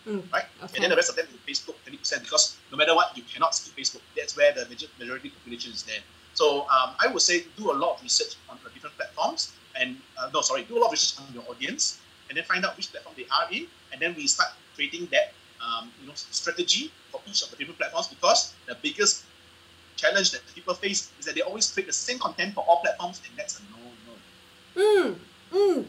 [0.06, 0.46] right?
[0.64, 0.76] Okay.
[0.76, 3.56] And then the rest of them in Facebook, 20%, because no matter what, you cannot
[3.56, 4.02] skip Facebook.
[4.16, 6.00] That's where the major, majority population is there.
[6.34, 9.98] So um, I would say do a lot of research on the different platforms, and
[10.18, 12.76] uh, no, sorry, do a lot of research on your audience, and then find out
[12.76, 15.34] which platform they are in, and then we start creating that
[15.64, 18.08] um, you know strategy for each of the different platforms.
[18.08, 19.26] Because the biggest
[19.96, 23.22] challenge that people face is that they always create the same content for all platforms,
[23.28, 24.14] and that's a no-no.
[24.76, 25.16] Mm,
[25.52, 25.86] mm.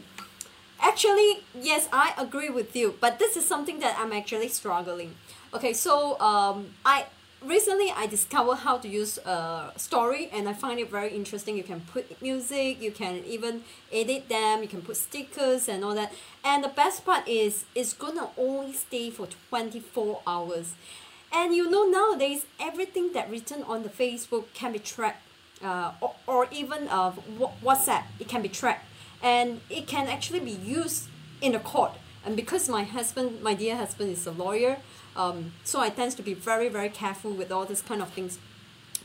[0.79, 5.15] Actually, yes, I agree with you, but this is something that I'm actually struggling.
[5.53, 7.05] Okay, so um, I
[7.45, 11.55] recently I discovered how to use a story, and I find it very interesting.
[11.57, 15.95] You can put music, you can even edit them, you can put stickers and all
[15.95, 16.13] that.
[16.43, 20.73] And the best part is it's gonna only stay for twenty four hours.
[21.33, 25.21] And you know nowadays everything that written on the Facebook can be tracked,
[25.63, 27.11] uh, or, or even uh,
[27.63, 28.85] WhatsApp it can be tracked.
[29.21, 31.07] and it can actually be used
[31.41, 31.93] in a court.
[32.25, 34.77] And because my husband, my dear husband, is a lawyer,
[35.15, 38.39] um, so I tend to be very, very careful with all this kind of things.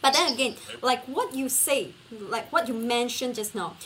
[0.02, 3.76] But then again, like what you say, like what you mentioned just now,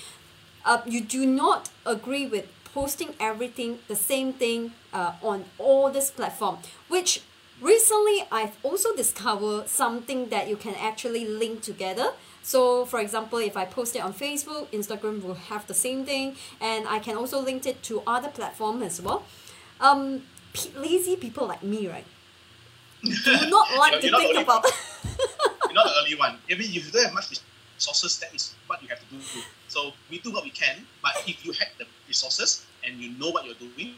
[0.65, 6.11] uh, you do not agree with posting everything the same thing uh, on all this
[6.11, 6.59] platform,
[6.89, 7.23] which
[7.61, 12.11] recently I've also discovered something that you can actually link together.
[12.43, 16.37] So, for example, if I post it on Facebook, Instagram will have the same thing,
[16.61, 19.25] and I can also link it to other platforms as well.
[19.81, 20.23] Um,
[20.77, 22.05] lazy people like me, right?
[23.05, 24.65] Do not like to think only about.
[24.65, 26.39] You're not the early one.
[26.51, 27.41] I mean, if you don't have much
[27.77, 29.21] resources, that is what you have to do.
[29.69, 33.31] So we do what we can, but if you have the resources and you know
[33.31, 33.95] what you're doing,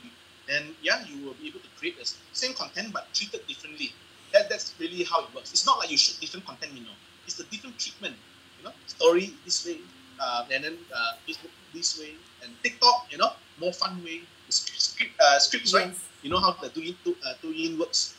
[0.49, 3.93] then yeah, you will be able to create the same content but treated differently.
[4.33, 5.53] That, that's really how it works.
[5.53, 6.97] It's not like you shoot different content, you know.
[7.27, 8.17] It's the different treatment.
[8.59, 9.79] You know, story this way,
[10.19, 14.23] uh, and then uh, Facebook this way, and TikTok, you know, more fun way.
[14.49, 15.93] Script, uh, scripts, right?
[16.23, 18.15] You know how the Douyin, uh, Douyin works,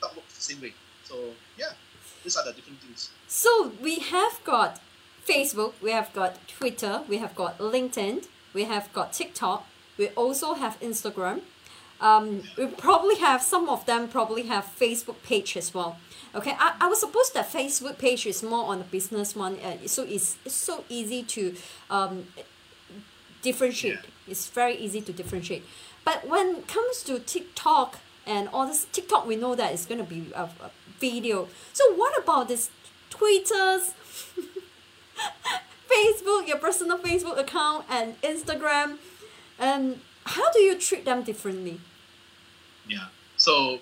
[0.00, 0.74] the TikTok the same way.
[1.04, 1.16] So
[1.58, 1.72] yeah,
[2.22, 3.10] these are the different things.
[3.26, 4.80] So we have got
[5.26, 9.66] Facebook, we have got Twitter, we have got LinkedIn, we have got TikTok,
[9.98, 11.40] we also have Instagram.
[11.98, 15.96] Um, we probably have some of them probably have Facebook page as well.
[16.34, 19.86] Okay, I, I was supposed that Facebook page is more on the business one, uh,
[19.86, 21.54] so it's, it's so easy to
[21.88, 22.26] um,
[23.40, 24.00] differentiate.
[24.28, 25.64] It's very easy to differentiate.
[26.04, 29.98] But when it comes to TikTok and all this, TikTok we know that it's going
[29.98, 31.48] to be a, a video.
[31.72, 32.70] So what about this
[33.08, 33.94] Twitters,
[35.88, 38.98] Facebook, your personal Facebook account, and Instagram?
[39.58, 41.80] And how do you treat them differently?
[42.88, 43.06] Yeah.
[43.36, 43.78] So,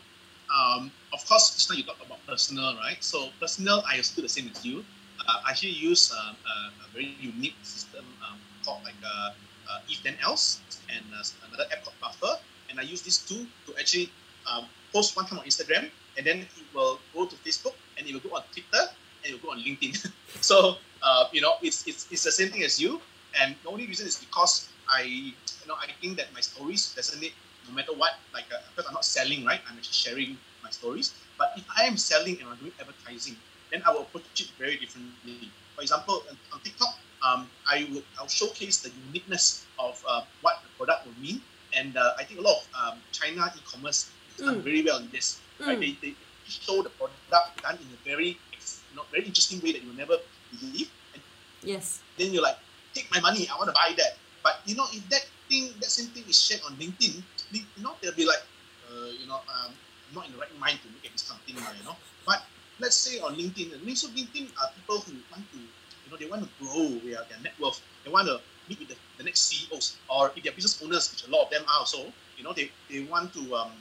[0.55, 3.03] um, of course, just now you talk about personal, right?
[3.03, 4.85] So, personal, I still the same as you.
[5.27, 9.31] Uh, I actually use uh, a, a very unique system um, called like uh,
[9.71, 10.61] uh, if then else
[10.95, 12.39] and uh, another app called Buffer.
[12.69, 14.11] And I use these two to actually
[14.51, 18.13] um, post one time on Instagram, and then it will go to Facebook, and it
[18.13, 18.91] will go on Twitter,
[19.25, 20.11] and it will go on LinkedIn.
[20.41, 23.01] so, uh, you know, it's, it's, it's the same thing as you.
[23.41, 27.21] And the only reason is because I, you know, I think that my stories doesn't
[27.21, 27.33] resonate
[27.69, 28.13] no matter what.
[28.33, 29.61] Like, uh, because I'm not selling, right?
[29.69, 31.15] I'm actually sharing my stories.
[31.39, 33.37] But if I am selling and I'm doing advertising,
[33.73, 35.51] then I will approach it very differently.
[35.75, 36.95] For example, on, TikTok,
[37.27, 41.41] um, I would I'll showcase the uniqueness of uh, what the product will mean.
[41.77, 45.41] And uh, I think a lot of um, China e-commerce done very well in this.
[45.61, 45.79] Right?
[45.79, 45.81] Mm.
[45.81, 46.15] They, they
[46.47, 49.97] show the product done in a very, you know, very interesting way that you will
[49.97, 50.17] never
[50.61, 50.91] believe.
[51.15, 51.23] And
[51.63, 52.01] Yes.
[52.19, 52.59] then you're like,
[52.95, 54.19] take my money, I want to buy that.
[54.43, 57.97] But you know, if that thing, that same thing is shared on LinkedIn, you know,
[58.03, 58.43] they'll be like,
[58.91, 61.41] uh, you know, um, I'm not in the right mind to look at this kind
[61.41, 61.97] of thing now, you know.
[62.27, 62.43] But
[62.79, 66.27] let's say on LinkedIn, and so LinkedIn are people who want to, you know, they
[66.27, 67.81] want to grow their, their net worth.
[68.05, 71.27] They want to meet with the, the next CEOs, or if they're business owners, which
[71.27, 73.73] a lot of them are also, you know, they, they want to um,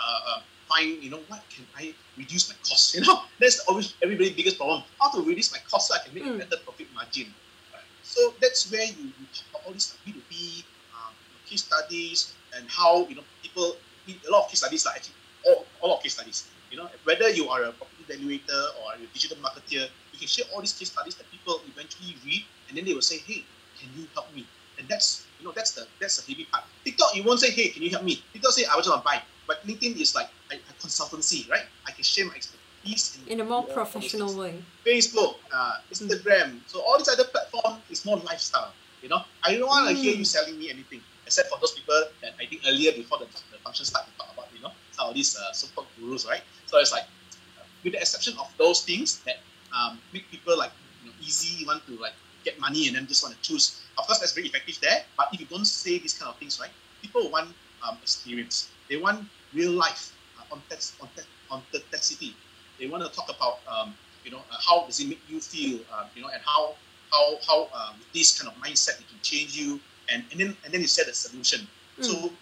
[0.00, 2.94] uh, uh, find, you know, what can I reduce my costs?
[2.94, 4.82] You know, that's always everybody's biggest problem.
[5.00, 7.26] How to reduce my costs so I can make a better profit margin.
[7.72, 7.82] Right?
[8.02, 10.64] So that's where you, you talk about all these like B2B
[10.96, 11.14] um,
[11.48, 13.76] case studies and how, you know, people,
[14.08, 15.14] a lot of case studies are actually
[15.46, 16.48] all, all of case studies.
[16.70, 20.46] You know, whether you are a property valuator or a digital marketer, you can share
[20.54, 23.44] all these case studies that people eventually read and then they will say, hey,
[23.78, 24.46] can you help me?
[24.78, 26.64] And that's you know that's the that's the heavy part.
[26.84, 28.24] TikTok, you won't say, hey, can you help me?
[28.32, 29.20] TikTok say, I was want to buy.
[29.50, 31.66] But LinkedIn is like a, a consultancy, right?
[31.84, 34.62] I can share my expertise In a more professional way.
[34.86, 36.62] Facebook, uh, Instagram.
[36.70, 38.70] So all these other platforms is more lifestyle.
[39.02, 41.98] You know, I don't want to hear you selling me anything, except for those people
[42.22, 45.08] that I think earlier before the, the function start to talk about, you know, some
[45.08, 46.42] of these uh, so-called gurus, right?
[46.66, 47.10] So it's like,
[47.58, 49.42] uh, with the exception of those things that
[49.74, 50.70] um, make people like
[51.02, 53.82] you know, easy, want to like get money and then just want to choose.
[53.98, 55.02] Of course, that's very effective there.
[55.18, 56.70] But if you don't say these kind of things, right,
[57.02, 57.50] people want
[57.82, 58.70] um, experience.
[58.88, 62.34] They want real life, uh, authentic- authentic- authenticity.
[62.78, 65.80] They want to talk about, um, you know, uh, how does it make you feel,
[65.92, 66.74] uh, you know, and how
[67.10, 67.58] how how
[67.98, 70.86] with this kind of mindset it can change you, and, and then and then you
[70.86, 71.66] set a solution.
[72.00, 72.32] So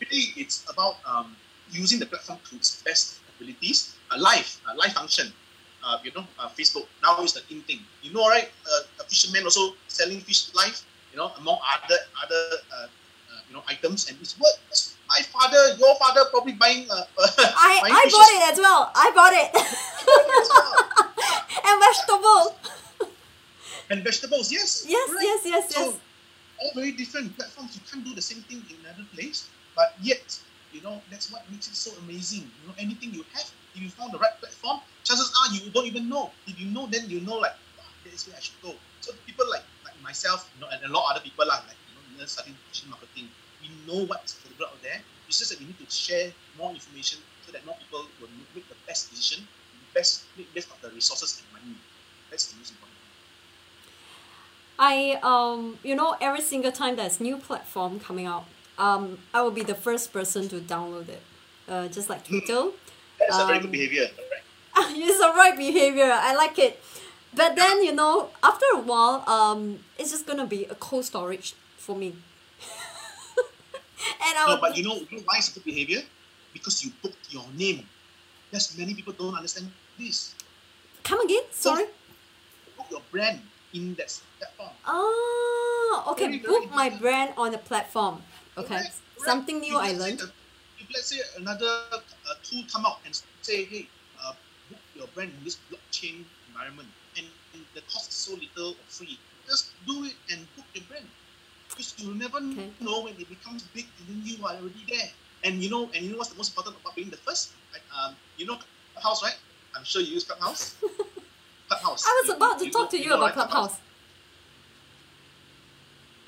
[0.00, 1.36] really, it's about um,
[1.70, 3.94] using the platform to its best abilities.
[4.10, 5.32] A live, a live function.
[5.84, 7.80] Uh, you know, uh, Facebook now is the in thing.
[8.02, 8.50] You know, right?
[8.66, 10.80] Uh, a fisherman also selling fish live.
[11.12, 12.42] You know, among other other
[12.72, 14.87] uh, uh, you know items, and it's works.
[15.08, 16.86] My father, your father, probably buying.
[16.90, 18.18] Uh, I, buying I fishes.
[18.18, 18.92] bought it as well.
[18.94, 19.50] I bought it.
[21.64, 22.56] and vegetable.
[23.90, 24.52] and vegetables.
[24.52, 24.84] Yes.
[24.86, 25.24] Yes, correct.
[25.24, 25.94] yes, yes, So, yes.
[26.60, 27.74] all very different platforms.
[27.74, 30.38] You can't do the same thing in another place, but yet,
[30.72, 32.44] you know, that's what makes it so amazing.
[32.60, 35.86] You know, anything you have, if you found the right platform, chances are you don't
[35.86, 36.30] even know.
[36.46, 38.74] If you know, then you know, like, wow, that is where I should go.
[39.00, 41.76] So people like like myself, you know, and a lot of other people are like,
[42.12, 43.28] you know, starting digital marketing.
[43.60, 45.00] We know what's available out there.
[45.28, 48.68] It's just that we need to share more information so that more people will make
[48.68, 49.46] the best decision,
[49.94, 51.76] best make best of the resources and money.
[52.30, 52.96] That's the most important.
[54.78, 58.44] I um you know every single time there's new platform coming out,
[58.78, 61.22] um I will be the first person to download it.
[61.68, 62.70] Uh, just like Twitter.
[63.18, 64.08] That's a very Um, good behavior.
[64.16, 64.42] Right?
[64.96, 66.10] it's the right behavior.
[66.12, 66.80] I like it.
[67.34, 71.54] But then you know, after a while, um, it's just gonna be a cold storage
[71.76, 72.14] for me.
[74.28, 76.02] And I No, but you know, you know why it's a good behavior?
[76.52, 77.86] Because you booked your name.
[78.52, 80.34] Yes, many people don't understand this.
[81.04, 81.42] come again.
[81.50, 81.84] Sorry.
[82.76, 83.40] Book your brand
[83.74, 84.70] in that platform.
[84.86, 86.26] Oh, okay.
[86.26, 88.22] Very, very Book my brand on the platform.
[88.56, 88.80] Okay,
[89.18, 90.18] something new I If let's say learned.
[90.20, 90.32] the-
[90.80, 93.12] If let's say another uh, tool come out and
[93.42, 93.88] say, hey,
[94.22, 94.32] uh,
[94.70, 96.88] book your brand in this blockchain environment,
[97.18, 100.84] and, and the cost is so little or free, just do it and book your
[100.88, 101.06] brand.
[101.78, 105.08] Because you never know when it becomes big, and then you are already there.
[105.44, 107.52] And you know, and you know what's the most important about being the first?
[107.72, 107.82] Right?
[107.94, 108.58] Um, you know
[108.94, 109.38] Clubhouse, right?
[109.76, 110.74] I'm sure you use Clubhouse.
[111.68, 112.04] Clubhouse.
[112.04, 113.34] I was about to talk to you know, about right?
[113.34, 113.78] Clubhouse.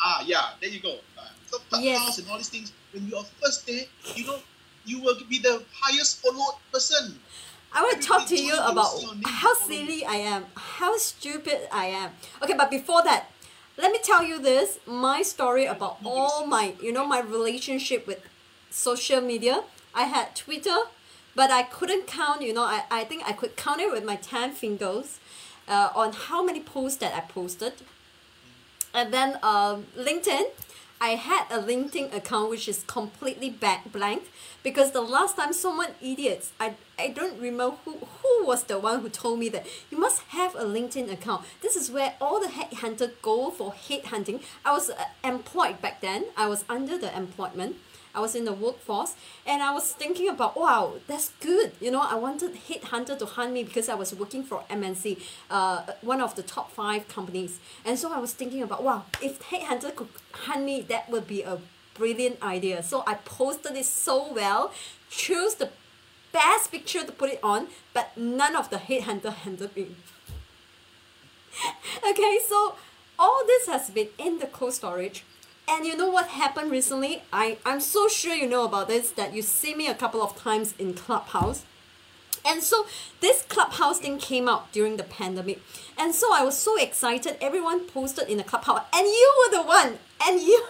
[0.01, 1.01] Ah, yeah, there you go.
[1.19, 2.19] Uh, so Clubhouse Yes.
[2.19, 3.83] and all these things, when you are first there,
[4.15, 4.39] you know,
[4.85, 7.19] you will be the highest followed person.
[7.73, 11.87] I want to talk to you you about how silly I am, how stupid I
[11.87, 12.11] am.
[12.41, 13.31] Okay, but before that,
[13.81, 18.21] let me tell you this my story about all my, you know, my relationship with
[18.71, 19.65] social media.
[19.95, 20.77] I had Twitter,
[21.35, 24.17] but I couldn't count, you know, I, I think I could count it with my
[24.17, 25.19] 10 fingers
[25.67, 27.73] uh, on how many posts that I posted.
[28.93, 30.45] And then um, LinkedIn,
[31.03, 34.25] I had a LinkedIn account which is completely blank
[34.63, 39.01] because the last time someone idiots, I, I don't remember who, who was the one
[39.01, 41.47] who told me that you must have a LinkedIn account.
[41.63, 44.43] This is where all the headhunter go for headhunting.
[44.63, 46.27] I was uh, employed back then.
[46.37, 47.77] I was under the employment.
[48.15, 49.15] I was in the workforce
[49.47, 51.73] and I was thinking about wow that's good.
[51.81, 55.21] You know I wanted headhunter to hunt me because I was working for MNC
[55.51, 57.61] uh, one of the top five companies.
[57.85, 61.43] And so I was thinking about wow if headhunter could hunt me that would be
[61.43, 61.59] a
[61.95, 62.83] brilliant idea.
[62.83, 64.73] So I posted it so well
[65.09, 65.71] chose the
[66.33, 69.89] best picture to put it on but none of the headhunter handled me.
[72.09, 72.77] Okay so
[73.19, 75.25] all this has been in the cold storage
[75.69, 77.23] and you know what happened recently?
[77.33, 80.37] I, I'm so sure you know about this that you see me a couple of
[80.37, 81.65] times in Clubhouse.
[82.47, 82.87] And so
[83.21, 85.61] this Clubhouse thing came out during the pandemic.
[85.99, 87.37] And so I was so excited.
[87.41, 88.83] Everyone posted in the Clubhouse.
[88.95, 89.99] And you were the one.
[90.27, 90.65] And you,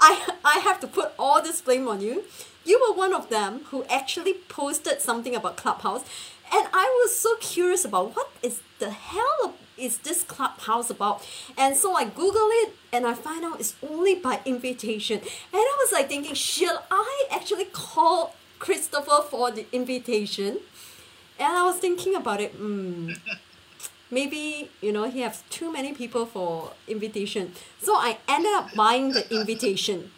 [0.00, 2.24] I, I have to put all this blame on you.
[2.64, 6.02] You were one of them who actually posted something about Clubhouse.
[6.52, 11.26] And I was so curious about what is the hell is this clubhouse about?
[11.56, 15.18] And so I Google it and I find out it's only by invitation.
[15.18, 20.58] And I was like thinking, should I actually call Christopher for the invitation?
[21.38, 23.12] And I was thinking about it, hmm,
[24.10, 27.52] maybe, you know, he has too many people for invitation.
[27.80, 30.10] So I ended up buying the invitation.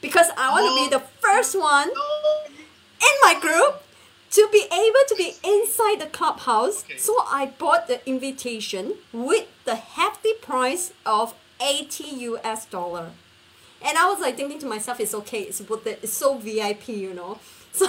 [0.00, 3.82] Because I want to be the first one in my group
[4.30, 9.74] to be able to be inside the clubhouse, so I bought the invitation with the
[9.76, 13.10] hefty price of 80 US dollar.
[13.82, 16.88] And I was like thinking to myself, it's okay, it's worth it, it's so VIP,
[16.88, 17.38] you know.
[17.72, 17.86] So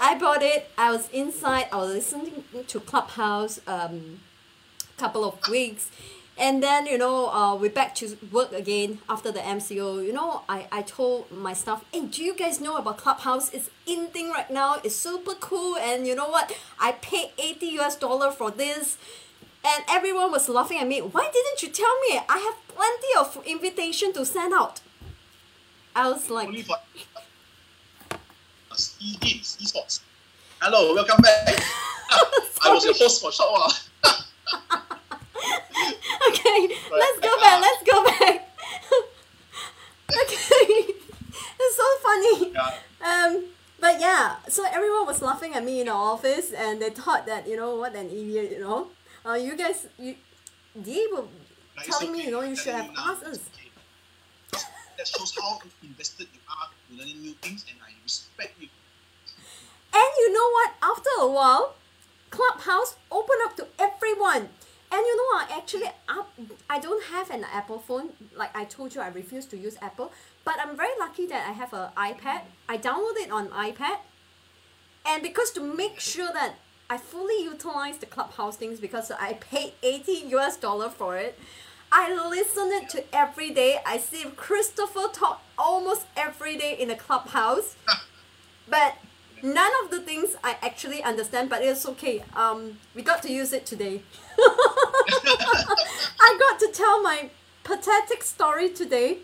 [0.00, 4.20] I bought it, I was inside, I was listening to Clubhouse um
[4.98, 5.90] couple of weeks.
[6.38, 10.06] And then, you know, uh, we're back to work again after the MCO.
[10.06, 13.52] You know, I, I told my staff, hey, do you guys know about Clubhouse?
[13.52, 14.76] It's in thing right now.
[14.84, 15.76] It's super cool.
[15.76, 16.56] And you know what?
[16.78, 18.98] I paid 80 US dollar for this.
[19.66, 21.00] And everyone was laughing at me.
[21.00, 22.20] Why didn't you tell me?
[22.28, 24.80] I have plenty of invitation to send out.
[25.96, 26.50] I was like,
[29.00, 30.00] e-games, esports.
[30.60, 31.48] Hello, welcome back.
[32.62, 33.72] I was your host for a short while.
[36.64, 38.48] Okay, let's go back, let's go back.
[40.10, 40.92] okay,
[41.60, 42.54] it's so funny.
[43.04, 43.44] Um,
[43.80, 47.46] but yeah, so everyone was laughing at me in the office, and they thought that
[47.46, 48.88] you know what an idiot, you know.
[49.24, 50.14] Uh, you guys, you,
[50.74, 51.24] they were
[51.84, 53.40] telling me, you know, you should have asked us.
[54.96, 58.68] That shows how invested you are in learning new things, and I respect you.
[59.94, 60.72] And you know what?
[60.82, 61.74] After a while,
[62.30, 64.48] Clubhouse opened up to everyone.
[64.90, 66.32] And you know, I actually up,
[66.70, 68.10] I don't have an Apple phone.
[68.34, 70.12] Like I told you, I refuse to use Apple.
[70.44, 72.42] But I'm very lucky that I have an iPad.
[72.68, 73.98] I downloaded it on iPad.
[75.06, 76.54] And because to make sure that
[76.90, 81.38] I fully utilize the Clubhouse things because I paid 80 US dollar for it,
[81.92, 83.78] I listen it to every day.
[83.86, 87.76] I see Christopher talk almost every day in the clubhouse.
[88.68, 88.94] but
[89.42, 92.22] none of the things I actually understand, but it's okay.
[92.34, 94.02] Um, we got to use it today.
[94.38, 97.30] I got to tell my
[97.64, 99.18] pathetic story today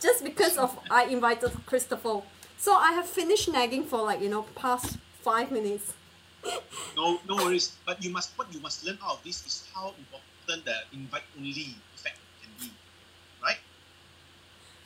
[0.00, 2.22] just because of I invited Christopher.
[2.56, 5.94] So I have finished nagging for like, you know, past five minutes.
[6.96, 7.76] no, no worries.
[7.84, 11.22] But you must what you must learn out of this is how important the invite
[11.36, 12.72] only effect can be.
[13.42, 13.58] Right?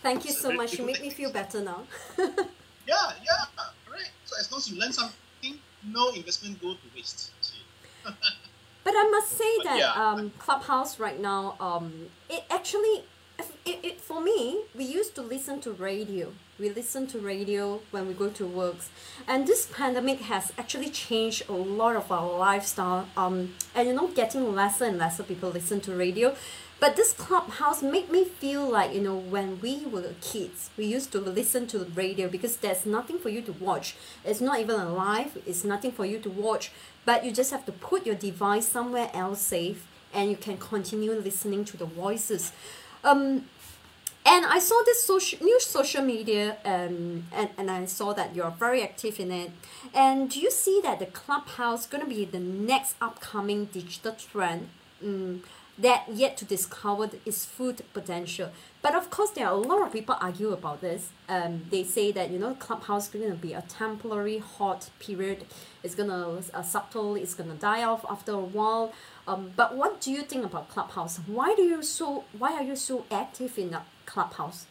[0.03, 0.78] Thank you It's so much.
[0.78, 1.85] You make me feel better now.
[2.87, 4.11] Yeah, yeah, correct.
[4.24, 7.30] So as long as you learn something, no investment go to waste.
[8.85, 9.93] But I must say But that yeah.
[9.93, 13.05] um, Clubhouse right now, um, it actually,
[13.64, 16.33] it, it, for me, we used to listen to radio.
[16.59, 18.91] We listen to radio when we go to works,
[19.28, 23.07] and this pandemic has actually changed a lot of our lifestyle.
[23.16, 26.35] Um, and you know, getting lesser and lesser people listen to radio.
[26.83, 31.12] But this clubhouse made me feel like, you know, when we were kids, we used
[31.12, 33.95] to listen to the radio because there's nothing for you to watch.
[34.24, 36.72] It's not even a live, it's nothing for you to watch.
[37.05, 41.12] But you just have to put your device somewhere else safe and you can continue
[41.12, 42.51] listening to the voices.
[43.05, 43.45] Um,
[44.26, 48.57] and I saw this social new social media um, and, and I saw that you're
[48.59, 49.53] very active in it.
[49.95, 54.68] And do you see that the clubhouse gonna be the next upcoming digital trend?
[55.05, 55.43] Mm,
[55.79, 58.51] that yet to discover its full potential.
[58.83, 61.11] But of course, there are a lot of people argue about this.
[61.29, 65.47] Um, they say that you know, Clubhouse is to be a temporary hot period.
[65.83, 67.16] It's gonna uh, subtle.
[67.16, 68.93] It's gonna die off after a while.
[69.27, 71.18] Um, but what do you think about Clubhouse?
[71.27, 72.25] Why do you so?
[72.33, 74.66] Why are you so active in Clubhouse?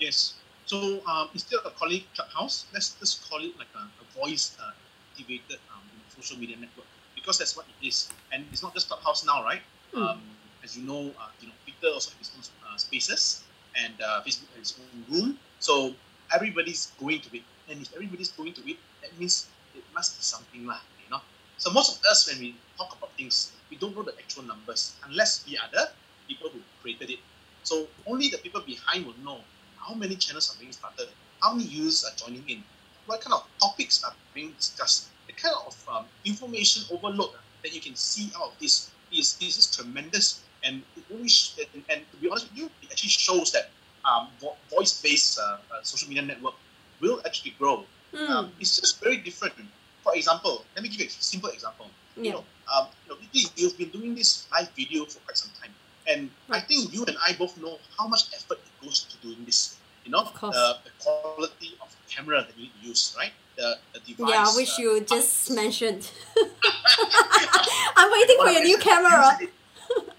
[0.00, 0.34] Yes.
[0.66, 4.72] So um, instead of calling Clubhouse, let's just call it like a, a voice uh,
[5.12, 6.83] activated um, social media network
[7.24, 8.12] because that's what it is.
[8.32, 9.62] And it's not just Clubhouse now, right?
[9.96, 10.04] Mm.
[10.04, 10.20] Um,
[10.62, 13.44] as you know, uh, you know, Twitter also has its own uh, spaces,
[13.74, 15.38] and uh, Facebook has its own room.
[15.58, 15.96] So
[16.34, 20.22] everybody's going to it, and if everybody's going to it, that means it must be
[20.22, 21.24] something lah, you know.
[21.56, 25.00] So most of us, when we talk about things, we don't know the actual numbers
[25.08, 25.88] unless we are the
[26.28, 27.20] people who created it.
[27.64, 29.40] So only the people behind will know
[29.80, 31.08] how many channels are being started,
[31.40, 32.64] how many users are joining in,
[33.06, 37.30] what kind of topics are being discussed, the kind of um, information overload
[37.62, 40.42] that you can see out of this is, is just tremendous.
[40.62, 43.70] And it sh- and, and to be honest with you, it actually shows that
[44.04, 46.54] um, vo- voice-based uh, uh, social media network
[47.00, 47.84] will actually grow.
[48.14, 48.30] Mm.
[48.30, 49.54] Um, it's just very different.
[50.02, 51.86] For example, let me give you a simple example.
[52.16, 52.32] You Yeah.
[52.32, 52.44] know,
[52.74, 53.18] um, you know,
[53.56, 55.74] you've been doing this live video for quite some time,
[56.06, 59.44] and I think you and I both know how much effort it goes to doing
[59.44, 59.76] this.
[60.04, 63.32] You know, the, the quality of the camera that you need to use, right?
[63.56, 64.30] The, the device.
[64.30, 66.10] yeah, which uh, you just mentioned.
[67.96, 69.38] I'm waiting for your new camera.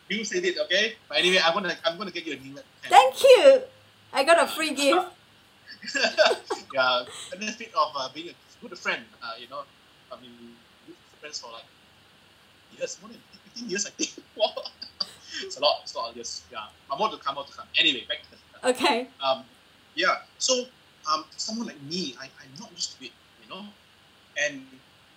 [0.07, 0.95] You said it, okay?
[1.09, 2.63] But anyway, I'm gonna I'm gonna get you a new camera.
[2.87, 3.61] Thank you.
[4.13, 5.07] I got a free gift.
[6.73, 9.03] yeah, benefit of uh, being a good friend.
[9.21, 9.63] Uh, you know,
[10.11, 10.31] I mean,
[10.87, 11.65] good friends for like
[12.77, 13.19] years, more than
[13.53, 14.13] 15 years, I think.
[15.43, 16.43] It's a lot, it's a lot of years.
[16.51, 17.67] Yeah, but more to come, more to come.
[17.77, 19.07] Anyway, back to the Okay.
[19.23, 19.43] Um,
[19.95, 20.65] yeah, so
[21.11, 23.11] um, someone like me, I, I'm not used to it,
[23.45, 23.65] you know,
[24.41, 24.65] and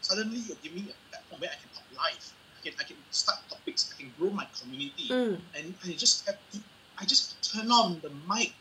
[0.01, 2.25] suddenly you're giving me a platform where I can talk live.
[2.57, 3.91] I can, I can start topics.
[3.95, 5.41] I can grow my community, Mm.
[5.57, 6.59] and I just have to,
[6.99, 8.55] I just turn on the mic,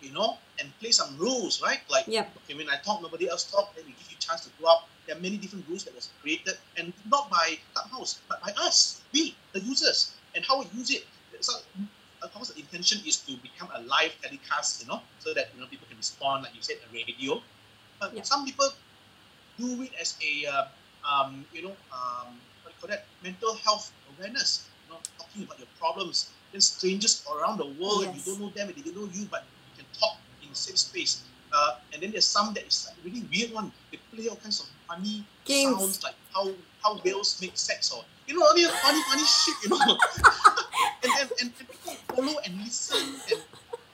[0.00, 1.80] you know, and play some rules, right?
[1.90, 2.36] Like, Yep.
[2.38, 3.74] okay, when I talk, nobody else talk.
[3.76, 4.88] Then we give you a chance to go up.
[5.06, 9.02] There are many different rules that was created, and not by Clubhouse, but by us,
[9.12, 11.04] we, the users, and how we use it.
[11.40, 11.52] So,
[12.22, 15.60] of course, the intention is to become a live telecast, you know, so that you
[15.60, 17.42] know people can respond, like you said, a radio.
[18.00, 18.68] But some people
[19.60, 20.64] do it as a, uh,
[21.04, 23.04] um, you know, um, what do you call that?
[23.22, 24.68] Mental health awareness.
[24.88, 26.30] You know, talking about your problems.
[26.52, 28.26] Then strangers around the world, Yes.
[28.26, 29.44] you don't know them, and they don't know you, but
[29.76, 31.22] you can talk in safe space.
[31.52, 33.70] Uh, and then there's some that is like really weird one.
[33.90, 35.76] They play all kinds of funny Games.
[35.78, 36.50] sounds, like how
[36.82, 39.98] how whales make sex, or you know, only funny funny shit, you know.
[41.02, 42.98] and, and, and, and people follow and listen
[43.30, 43.40] and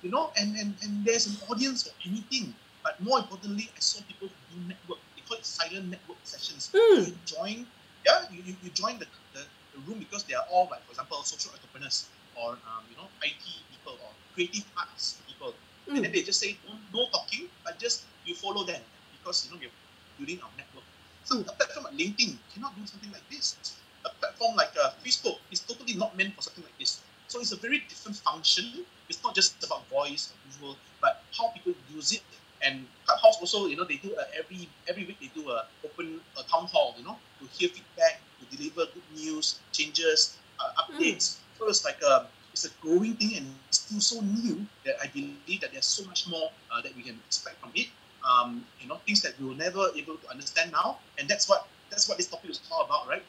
[0.02, 4.00] you know and, and, and there's an audience for anything but more importantly i saw
[4.06, 7.02] people who do network call it silent network sessions Hmm.
[7.04, 7.66] you join
[8.04, 9.42] yeah you, you, you join the, the,
[9.74, 13.10] the room because they are all like for example social entrepreneurs or um, you know
[13.22, 13.34] it
[13.70, 15.58] people or creative arts people
[15.94, 19.50] and then they just say no, no talking but just you follow them because you
[19.52, 19.74] know you're
[20.18, 20.84] building our network
[21.22, 23.58] so a platform like linkedin cannot do something like this
[24.04, 27.02] a platform like uh, Facebook is totally not meant for something like this.
[27.26, 28.86] So it's a very different function.
[29.08, 32.22] It's not just about voice or visual, but how people use it.
[32.62, 36.20] And Clubhouse also, you know, they do a, every every week they do a open
[36.38, 41.38] a town hall, you know, to hear feedback, to deliver good news, changes, uh, updates.
[41.58, 45.08] So it's like a it's a growing thing and it's still so new that I
[45.08, 47.88] believe that there's so much more uh, that we can expect from it.
[48.26, 51.68] Um, you know, things that we will never able to understand now, and that's what
[51.90, 53.22] that's what this topic is all about, right?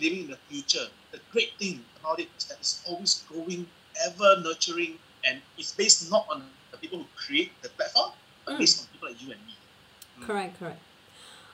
[0.00, 0.86] Living in the future.
[1.12, 3.66] The great thing about it is that it's always growing,
[4.06, 8.12] ever nurturing, and it's based not on the people who create the platform,
[8.46, 8.58] Mm.
[8.58, 9.54] based on people like you and me.
[10.26, 10.80] Correct, correct.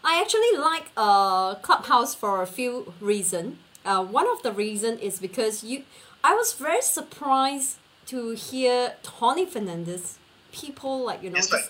[0.03, 3.59] I actually like uh, Clubhouse for a few reasons.
[3.85, 5.85] Uh, one of the reason is because you,
[6.23, 7.77] I was very surprised
[8.07, 10.19] to hear Tony Fernandez,
[10.53, 11.65] people like you know, right.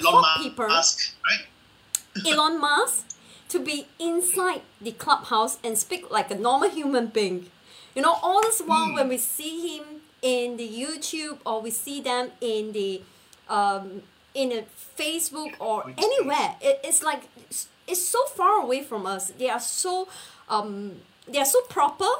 [0.00, 2.26] Elon top people, Musk, right?
[2.32, 3.06] Elon Musk,
[3.48, 7.46] to be inside the clubhouse and speak like a normal human being.
[7.94, 9.84] You know, all this while when we see him
[10.20, 13.02] in the YouTube or we see them in the
[13.48, 14.02] um,
[14.36, 14.64] in a
[14.98, 19.32] Facebook or anywhere, it, it's like it's, it's so far away from us.
[19.38, 20.08] They are so
[20.48, 22.12] um, they are so proper.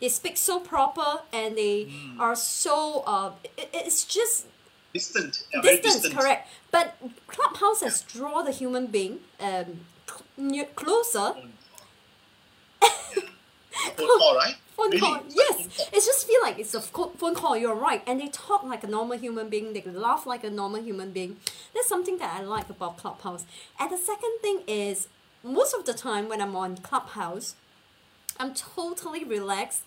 [0.00, 1.90] They speak so proper and they
[2.20, 4.46] are so uh, it, it's just
[4.92, 5.44] Distant.
[5.52, 6.14] Yeah, distance, distant.
[6.16, 6.48] correct.
[6.70, 6.96] But
[7.26, 9.80] Clubhouse has drawn the human being um,
[10.76, 11.34] closer.
[13.78, 14.56] Phone call, right?
[14.76, 15.00] Phone Really?
[15.00, 15.88] call, yes.
[15.92, 17.56] It just feel like it's a phone call.
[17.56, 19.72] You're right, and they talk like a normal human being.
[19.72, 21.36] They laugh like a normal human being.
[21.74, 23.44] That's something that I like about Clubhouse.
[23.78, 25.08] And the second thing is,
[25.42, 27.54] most of the time when I'm on Clubhouse,
[28.38, 29.82] I'm totally relaxed.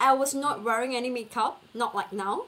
[0.00, 2.44] I was not wearing any makeup, not like now.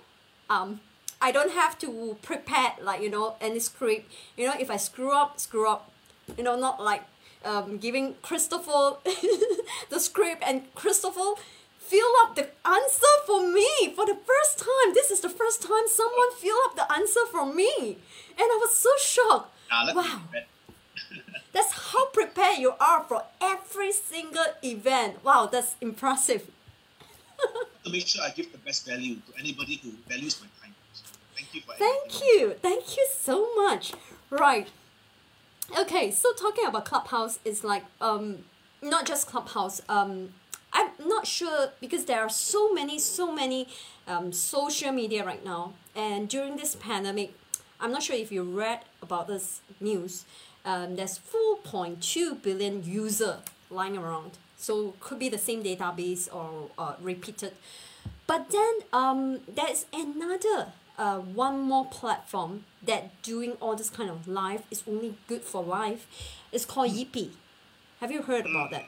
[0.48, 0.80] Um,
[1.20, 4.10] I don't have to prepare like you know any script.
[4.36, 5.90] You know, if I screw up, screw up.
[6.36, 7.02] You know, not like
[7.44, 8.96] um, giving Christopher
[9.90, 11.34] the script and Christopher
[11.78, 14.94] fill up the answer for me for the first time.
[14.94, 17.98] This is the first time someone fill up the answer for me,
[18.38, 19.54] and I was so shocked.
[19.70, 20.20] Ah, Wow.
[21.52, 25.22] That's how prepared you are for every single event.
[25.22, 26.50] Wow, that's impressive.
[27.84, 30.74] to make sure I give the best value to anybody who values my time.
[31.36, 32.54] Thank you for Thank you.
[32.62, 33.92] Thank you so much.
[34.30, 34.68] Right.
[35.78, 38.44] Okay, so talking about Clubhouse is like um
[38.82, 39.80] not just Clubhouse.
[39.88, 40.30] Um
[40.72, 43.68] I'm not sure because there are so many, so many
[44.08, 45.74] um, social media right now.
[45.94, 47.34] And during this pandemic,
[47.78, 50.24] I'm not sure if you read about this news.
[50.64, 53.38] Um, there's 4.2 billion user
[53.70, 54.38] lying around.
[54.56, 57.52] So could be the same database or uh, repeated.
[58.26, 64.28] But then um, there's another uh, one more platform that doing all this kind of
[64.28, 66.06] live is only good for live.
[66.52, 67.30] It's called Yippee.
[67.98, 68.84] Have you heard about that?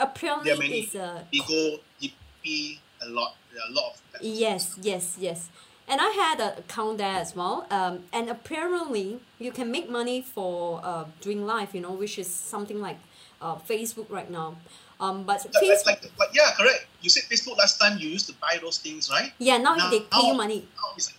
[0.00, 0.80] Apparently, many.
[0.80, 3.36] it's a Ego, Yippee, a lot.
[3.52, 4.20] There are a lot of.
[4.20, 5.48] Yes, yes, yes.
[5.86, 7.66] And I had an account there as well.
[7.70, 12.28] Um, and apparently, you can make money for uh, doing live, you know, which is
[12.28, 12.98] something like
[13.40, 14.56] uh, Facebook right now.
[15.02, 16.86] Um, but like, Facebook, like, like, yeah, correct.
[17.00, 19.32] You said Facebook last time you used to buy those things, right?
[19.40, 20.68] yeah, now, they pay you money.
[20.76, 21.16] Now like,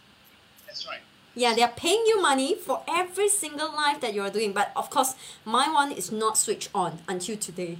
[0.66, 1.02] that's right.
[1.36, 4.54] Yeah, they're paying you money for every single live that you're doing.
[4.54, 7.78] But of course, my one is not switched on until today.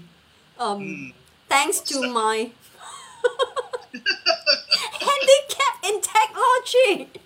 [0.60, 1.14] Um,
[1.48, 2.52] Thanks to my
[5.00, 7.10] handicap in technology.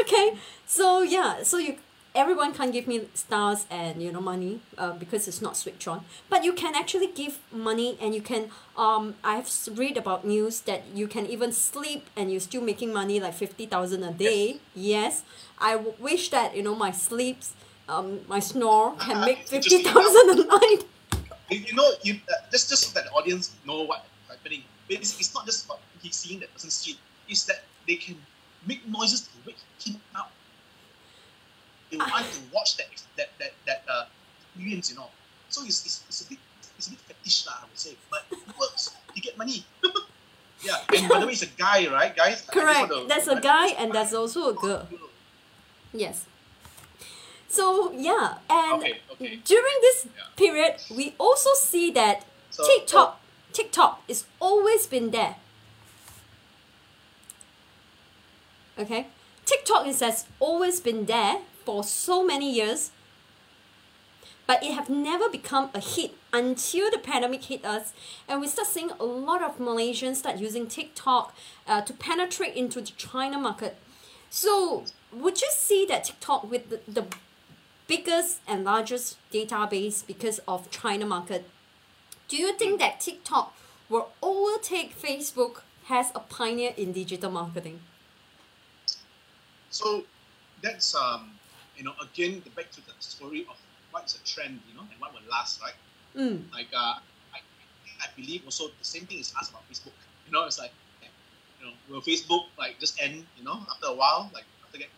[0.00, 1.76] Okay, so yeah, so you
[2.14, 6.04] everyone can't give me stars and you know money uh, because it's not switched on.
[6.28, 10.82] But you can actually give money and you can um I've read about news that
[10.94, 14.60] you can even sleep and you're still making money like fifty thousand a day.
[14.74, 15.22] Yes,
[15.58, 17.54] I w- wish that you know my sleeps
[17.88, 20.80] um my snore can make fifty thousand a night.
[21.50, 24.62] You, you know, you uh, just just so that the audience know what's happening.
[24.88, 26.98] Basically, it's not just about seeing that person sleep.
[27.28, 28.16] It's that they can
[28.66, 30.30] make noises to wake him up.
[31.92, 32.88] They want to watch that
[33.20, 34.04] that that that uh,
[34.56, 35.12] experience, you know.
[35.52, 36.38] So it's, it's, it's a bit
[36.78, 38.96] it's a bit fetish lah, I would say, but it works.
[39.14, 39.60] You get money.
[40.64, 42.40] yeah, and by the way, it's a guy, right, guys?
[42.48, 42.88] Correct.
[42.88, 44.88] to- There's a guy and there's also a girl.
[45.92, 46.24] Yes.
[47.52, 49.36] So yeah, and Okay, okay.
[49.44, 50.08] during this
[50.40, 53.20] period, we also see that So- TikTok,
[53.52, 55.36] TikTok is always been there.
[58.80, 59.08] Okay,
[59.44, 62.90] TikTok is has always been there for so many years,
[64.46, 67.92] but it have never become a hit until the pandemic hit us,
[68.28, 71.34] and we start seeing a lot of Malaysians start using TikTok
[71.66, 73.76] uh, to penetrate into the China market.
[74.30, 77.06] So, would you see that TikTok with the, the
[77.86, 81.48] biggest and largest database because of China market?
[82.28, 83.54] Do you think that TikTok
[83.88, 85.60] will overtake Facebook
[85.90, 87.80] as a pioneer in digital marketing?
[89.68, 90.04] So
[90.62, 91.32] that's um,
[91.76, 93.56] you know, again the back to the story of
[93.90, 95.74] what's a trend, you know, and what will last, right?
[96.16, 96.50] Mm.
[96.52, 96.96] Like uh,
[97.34, 97.38] I,
[98.00, 99.96] I believe also the same thing is asked about Facebook.
[100.26, 100.72] You know, it's like
[101.62, 104.88] you know, will Facebook like just end, you know, after a while, like after get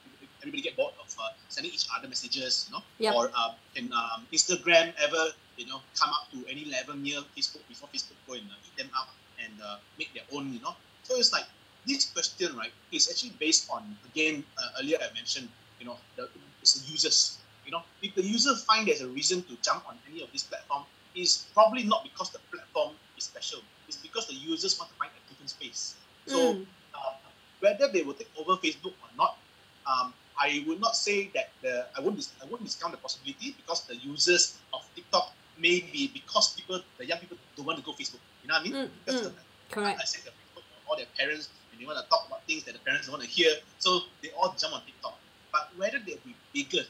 [0.40, 3.14] everybody get bored of uh, sending each other messages, you know, Yep.
[3.14, 7.64] or uh, can um, Instagram ever, you know, come up to any level near Facebook
[7.68, 9.08] before Facebook go and uh, eat them up
[9.42, 10.74] and uh, make their own, you know?
[11.02, 11.44] So it's like
[11.86, 15.48] this question, right, is actually based on again uh, earlier I mentioned,
[15.80, 16.28] you know, the
[16.64, 17.38] it's the users.
[17.66, 20.44] You know, if the user find there's a reason to jump on any of these
[20.44, 20.84] platform,
[21.14, 23.60] is probably not because the platform is special.
[23.86, 25.94] It's because the users want to find a different space.
[26.26, 26.66] So Mm.
[26.96, 27.12] uh,
[27.60, 29.36] whether they will take over Facebook or not,
[29.86, 33.84] um, I would not say that the I won't I won't discount the possibility because
[33.86, 37.92] the users of TikTok may be because people the young people don't want to go
[37.92, 38.24] Facebook.
[38.42, 38.74] You know what I mean?
[38.74, 39.24] Mm, Because mm.
[39.30, 39.44] the-
[39.74, 40.00] Correct.
[40.00, 42.74] I said the Facebook, all their parents and they want to talk about things that
[42.74, 43.90] the parents don't want to hear, so
[44.22, 45.14] they all jump on TikTok.
[45.54, 46.82] But whether they'll be bigger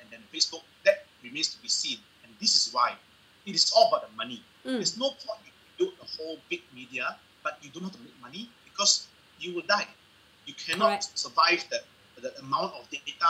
[0.00, 1.98] and then Facebook, that remains to be seen.
[2.24, 2.96] And this is why
[3.44, 4.42] it is all about the money.
[4.64, 4.80] Mm.
[4.80, 8.16] There's no point you build a whole big media, but you don't how to make
[8.22, 9.08] money because
[9.38, 9.86] you will die.
[10.46, 11.18] You cannot Correct.
[11.18, 11.84] survive the,
[12.22, 13.28] the amount of data,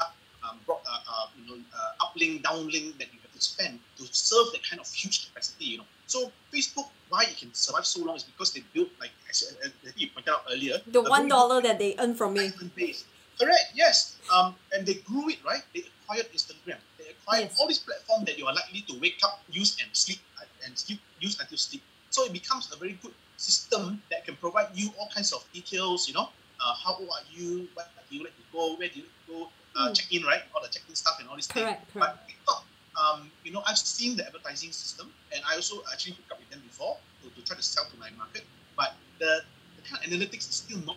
[0.00, 4.46] um, uh, uh, you know, uh, uplink, downlink that you have to spend to serve
[4.52, 5.66] that kind of huge capacity.
[5.76, 9.10] You know, so Facebook, why it can survive so long is because they built like
[9.28, 12.50] as, as you pointed out earlier, The one that they earn from me.
[12.74, 13.04] base.
[13.40, 13.72] Correct.
[13.74, 14.16] Yes.
[14.32, 15.62] Um, and they grew it right.
[15.74, 16.78] They acquired Instagram.
[16.98, 17.56] They acquired Yes.
[17.58, 20.18] all these platforms that you are likely to wake up, use, and sleep,
[20.64, 21.82] and sleep, use until sleep.
[22.10, 26.06] So it becomes a very good system that can provide you all kinds of details.
[26.08, 26.28] You know,
[26.60, 27.68] uh, how old are you?
[27.74, 28.76] What do you like to go?
[28.76, 29.48] Where do you like to go?
[29.74, 29.96] Uh, Mm.
[29.96, 30.42] Check in, right?
[30.54, 31.92] All the check-in stuff and all these Correct, things.
[32.04, 32.18] correct.
[32.20, 32.64] But TikTok,
[33.00, 36.50] um, you know, I've seen the advertising system, and I also actually hooked up with
[36.50, 38.44] them before to, to try to sell to my market.
[38.76, 39.40] But the,
[39.76, 40.96] the kind of analytics is still not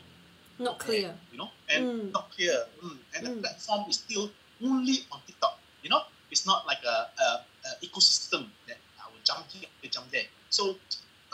[0.58, 1.20] Not clear.
[1.32, 2.12] you know, and Mm.
[2.12, 2.56] not clear.
[2.84, 3.00] Mm.
[3.14, 3.42] And the Mm.
[3.42, 4.32] platform is still
[4.64, 5.60] only on TikTok.
[5.82, 7.28] You know, it's not like a, a,
[7.66, 10.28] a ecosystem that I will jump here, I jump there.
[10.50, 10.80] So,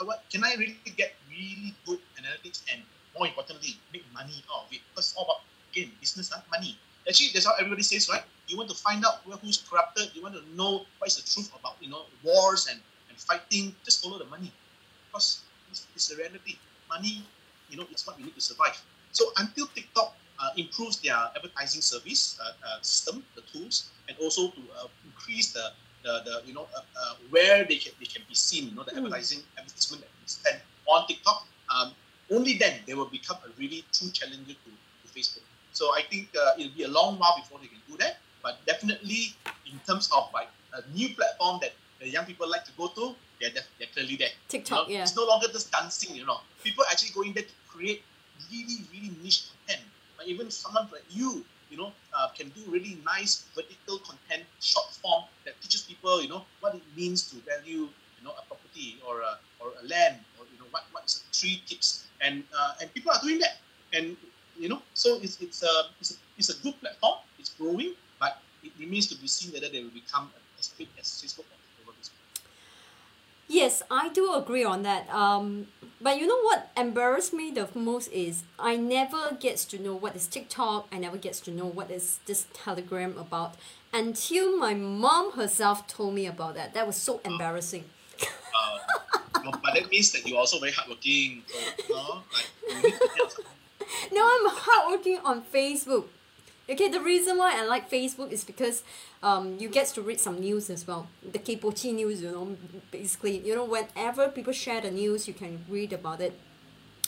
[0.00, 2.82] uh, what can I really get really good analytics and
[3.16, 4.80] more importantly, make money out of it?
[4.90, 6.42] Because all about again business, huh?
[6.50, 6.76] money.
[7.08, 8.24] Actually, that's how everybody says, right?
[8.48, 10.14] You want to find out where, who's corrupted.
[10.14, 13.74] You want to know what is the truth about you know wars and, and fighting.
[13.84, 14.52] Just follow the money,
[15.10, 16.58] because it's, it's the reality.
[16.88, 17.22] Money,
[17.68, 18.76] you know, it's what we need to survive.
[19.12, 24.48] So until TikTok uh, improves their advertising service uh, uh, system, the tools, and also
[24.48, 25.70] to uh, increase the,
[26.02, 28.82] the, the you know uh, uh, where they can they can be seen, you know,
[28.82, 29.04] the Mm.
[29.04, 31.92] advertising advertisement that we spend on TikTok, um,
[32.30, 35.44] only then they will become a really true challenger to, to Facebook.
[35.72, 38.58] So I think uh, it'll be a long while before they can do that, but
[38.66, 39.36] definitely
[39.70, 43.14] in terms of like a new platform that the young people like to go to,
[43.40, 44.34] they're, they're clearly there.
[44.48, 45.02] TikTok, You know, yeah.
[45.04, 46.40] It's no longer just dancing, you know.
[46.64, 48.02] People actually going there to create
[48.50, 49.86] really, really niche content.
[50.18, 54.86] Like even someone like you, you know, uh, can do really nice vertical content, short
[55.02, 58.98] form that teaches people, you know, what it means to value, you know, a property
[59.06, 62.42] or a or a land or you know what what is a tree tips and
[62.56, 63.62] uh, and people are doing that
[63.94, 64.16] and
[64.58, 67.18] you know so it's it's a it's a, it's a good platform.
[67.38, 71.06] It's growing, but it remains to be seen whether they will become as big as
[71.22, 71.61] Facebook or.
[73.52, 75.06] Yes, I do agree on that.
[75.10, 75.66] Um,
[76.00, 80.16] but you know what embarrassed me the most is I never gets to know what
[80.16, 80.88] is TikTok.
[80.90, 83.56] I never gets to know what is this Telegram about
[83.92, 86.72] until my mom herself told me about that.
[86.72, 87.84] That was so embarrassing.
[88.22, 88.78] Uh,
[89.44, 91.42] but but that means that you're also very hardworking.
[91.86, 93.32] So, know, like you need to help
[94.12, 96.06] No, I'm hardworking on Facebook.
[96.72, 98.82] Okay, the reason why I like Facebook is because
[99.22, 101.06] um, you get to read some news as well.
[101.22, 102.56] The Kipochi news, you know,
[102.90, 106.32] basically, you know, whenever people share the news, you can read about it.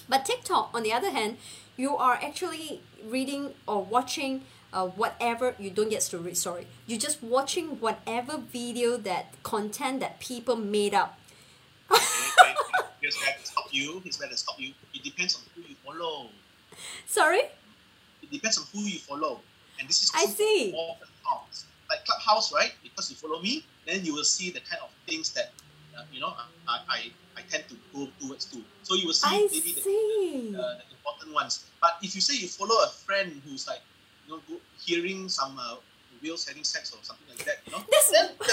[0.07, 1.39] But TikTok, on the other hand,
[1.79, 6.37] you are actually reading or watching uh, whatever you don't get to read.
[6.37, 11.19] Sorry, you're just watching whatever video that content that people made up.
[13.01, 14.03] Here's where to stop you.
[14.05, 14.75] Here's where to stop you.
[14.93, 16.27] It depends on who you follow.
[17.07, 17.45] Sorry.
[18.21, 19.41] It depends on who you follow.
[19.79, 20.73] And this is I see.
[20.77, 21.67] all platforms.
[21.91, 22.73] Like Clubhouse, right?
[22.83, 25.53] Because you follow me, then you will see the kind of things that
[25.97, 26.33] uh, you know
[26.67, 26.99] I, I
[27.37, 28.63] I tend to go towards too.
[28.83, 30.49] So you will see I maybe the, see.
[30.53, 31.65] the, the important ones.
[31.81, 33.81] But if you say you follow a friend who's like
[34.27, 35.77] you know go, hearing some uh,
[36.23, 38.45] wheels having sex or something like that, you know, That's- then the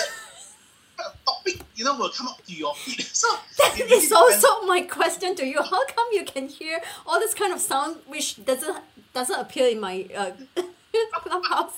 [0.97, 3.05] kind of topic you know will come up to your feed.
[3.21, 3.27] So
[3.59, 4.43] That it really is depends.
[4.43, 5.61] also my question to you.
[5.63, 8.77] How come you can hear all this kind of sound which doesn't
[9.13, 10.31] doesn't appear in my uh,
[11.13, 11.73] clubhouse?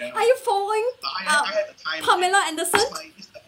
[0.00, 0.10] Yeah.
[0.14, 2.02] Are you following I, uh, I had the time.
[2.02, 2.80] Pamela Anderson?
[2.80, 3.40] It's my, it's, my-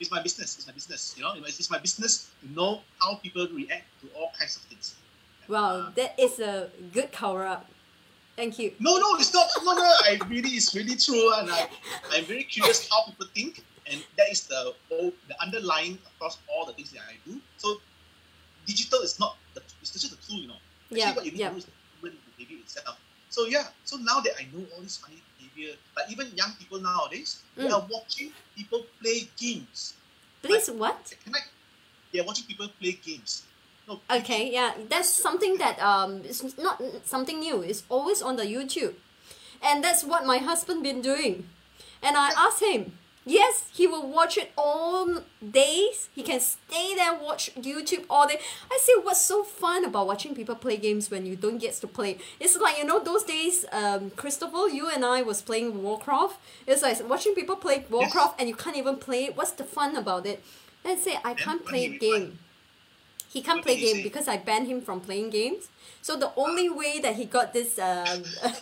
[0.00, 0.56] it's my business.
[0.56, 1.14] It's my business.
[1.16, 4.62] You know, it's it's my business to know how people react to all kinds of
[4.62, 4.96] things.
[5.48, 7.66] Wow, that is a good cover up.
[8.36, 8.72] Thank you.
[8.80, 9.46] No, no, it's not.
[9.62, 9.82] No, no.
[9.82, 11.68] I really, it's really true, and I,
[12.12, 16.64] I'm very curious how people think, and that is the whole, the underlying across all
[16.66, 17.38] the things that I do.
[17.58, 17.76] So,
[18.66, 20.40] digital is not the, it's just a tool.
[20.50, 21.48] Actually, Yeah, what you need yeah.
[21.48, 22.98] to know is the human behavior itself.
[23.32, 26.78] So yeah, so now that I know all this funny behavior, like even young people
[26.84, 27.72] nowadays, they Mm.
[27.72, 29.96] are watching people play games.
[30.44, 31.00] Please, what?
[31.24, 31.40] Can I?
[32.12, 33.42] They are watching people play games.
[33.88, 36.76] No, Okay, yeah, that's something that um is not
[37.08, 37.64] something new.
[37.64, 38.94] It's always on the YouTube,
[39.64, 41.48] and that's what my husband been doing.
[42.04, 46.08] And I asked him, yes, he will watch it all days.
[46.14, 48.38] He can stay there watch YouTube all day.
[48.70, 51.86] I say, what's so fun about watching people play games when you don't get to
[51.86, 52.18] play?
[52.40, 56.38] It's like you know those days, um, Christopher, you and I was playing Warcraft.
[56.66, 59.36] It's like watching people play Warcraft and you can't even play it.
[59.36, 60.42] What's the fun about it?
[60.82, 62.38] Then say, I can't play game.
[63.32, 65.68] He can't play game because I banned him from playing games.
[66.02, 68.24] So the only way that he got this um.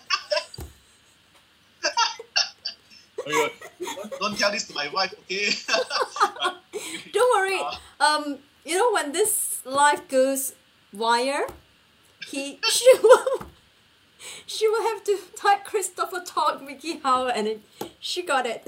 [3.27, 3.53] don't,
[4.21, 5.51] don't tell this to my wife, okay?
[7.13, 7.61] Don't worry.
[7.99, 10.55] Um, you know when this life goes
[10.93, 11.47] wire,
[12.29, 13.47] he she will
[14.47, 17.61] she will have to type Christopher talk Vicky Howe and then
[17.99, 18.67] she got it.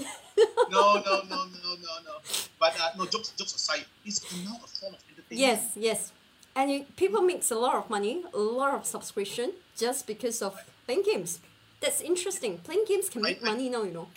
[0.70, 2.14] no, no, no, no, no, no.
[2.59, 5.26] But uh, no, jokes, jokes aside, it's now a form of entertainment.
[5.30, 6.12] yes, yes.
[6.55, 10.59] And you, people makes a lot of money, a lot of subscription just because of
[10.86, 11.40] playing games.
[11.80, 12.59] That's interesting.
[12.59, 14.09] Playing games can make money now, you know.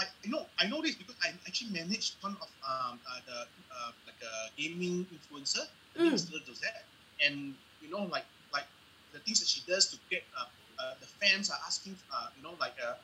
[0.00, 3.38] I I know I know this because I actually managed one of um uh, the
[3.70, 5.64] uh, like a gaming influencer.
[5.94, 6.32] Her name is Mm.
[6.32, 6.86] Lil Dozette.
[7.26, 8.68] and you know like like
[9.12, 10.48] the things that she does to get uh,
[10.80, 12.94] uh, the fans are asking uh, you know like uh,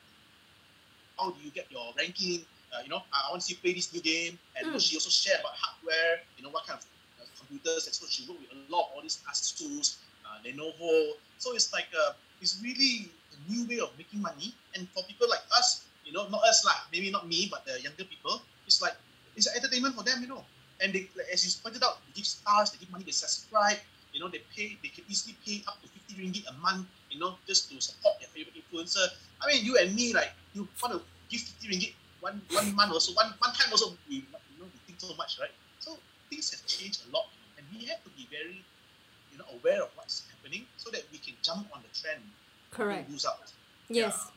[1.17, 2.45] how do you get your ranking?
[2.71, 4.79] Uh, you know I want to see you play this new game, and Mm.
[4.81, 6.21] she also shared about hardware.
[6.37, 6.85] You know what kind of
[7.21, 7.87] uh, computers.
[7.87, 11.13] And so she worked with a lot of all these Asus, uh, Lenovo.
[11.37, 15.27] So it's like uh, it's really a new way of making money, and for people
[15.29, 18.81] like us you know, not us like maybe not me, but the younger people, it's
[18.81, 18.95] like
[19.35, 20.43] it's an entertainment for them, you know.
[20.79, 23.77] And they, like, as you pointed out, they give stars, they give money, they subscribe,
[24.13, 27.19] you know, they pay, they can easily pay up to 50 ringgit a month, you
[27.19, 29.05] know, just to support their favorite influencer.
[29.41, 32.93] I mean, you and me, like, you want to give 50 ringgit one one month
[32.93, 35.51] also, one one time also, we, you know, we think so much, right?
[35.79, 35.97] So
[36.29, 37.25] things have changed a lot,
[37.57, 38.63] and we have to be very,
[39.31, 42.21] you know, aware of what's happening so that we can jump on the trend.
[42.71, 43.05] Correct.
[43.05, 43.51] And lose out.
[43.89, 44.31] Yes.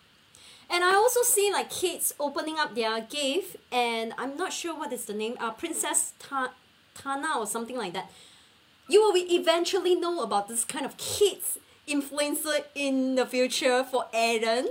[0.70, 4.92] And I also see like kids opening up their gift, and I'm not sure what
[4.92, 6.52] is the name, uh, Princess Ta-
[6.94, 8.10] Tana or something like that.
[8.88, 11.58] You will eventually know about this kind of kids
[11.88, 14.68] influencer in the future for Aaron.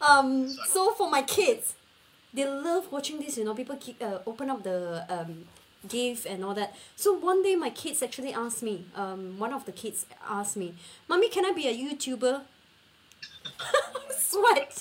[0.00, 1.74] Um, so for my kids,
[2.32, 3.36] they love watching this.
[3.36, 5.44] You know, people keep, uh, open up the um,
[5.86, 6.74] gift and all that.
[6.96, 8.86] So one day my kids actually asked me.
[8.96, 10.74] Um, one of the kids asked me,
[11.08, 12.42] "Mommy, can I be a YouTuber?"
[14.18, 14.78] Sweat.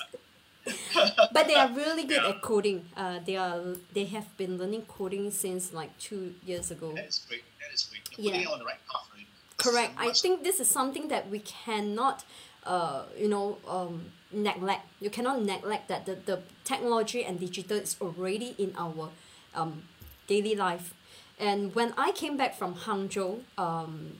[1.34, 2.86] but they are really good at coding.
[2.95, 3.61] Uh, they are
[3.93, 6.93] they have been learning coding since like two years ago.
[6.93, 7.43] That is great.
[7.59, 8.01] That is great.
[8.17, 8.47] You're putting Yeah.
[8.49, 9.28] it on the right path, right?
[9.57, 9.93] Correct.
[9.97, 12.24] I think this is something that we cannot,
[12.65, 14.86] uh, you know, um, neglect.
[14.99, 19.09] You cannot neglect that the, the technology and digital is already in our
[19.53, 19.84] um,
[20.28, 20.93] daily life.
[21.39, 24.19] And when I came back from Hangzhou um,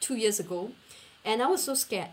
[0.00, 0.72] two years ago,
[1.24, 2.10] and I was so scared.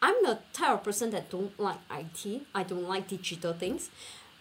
[0.00, 2.42] I'm the type of person that don't like IT.
[2.54, 3.90] I don't like digital things.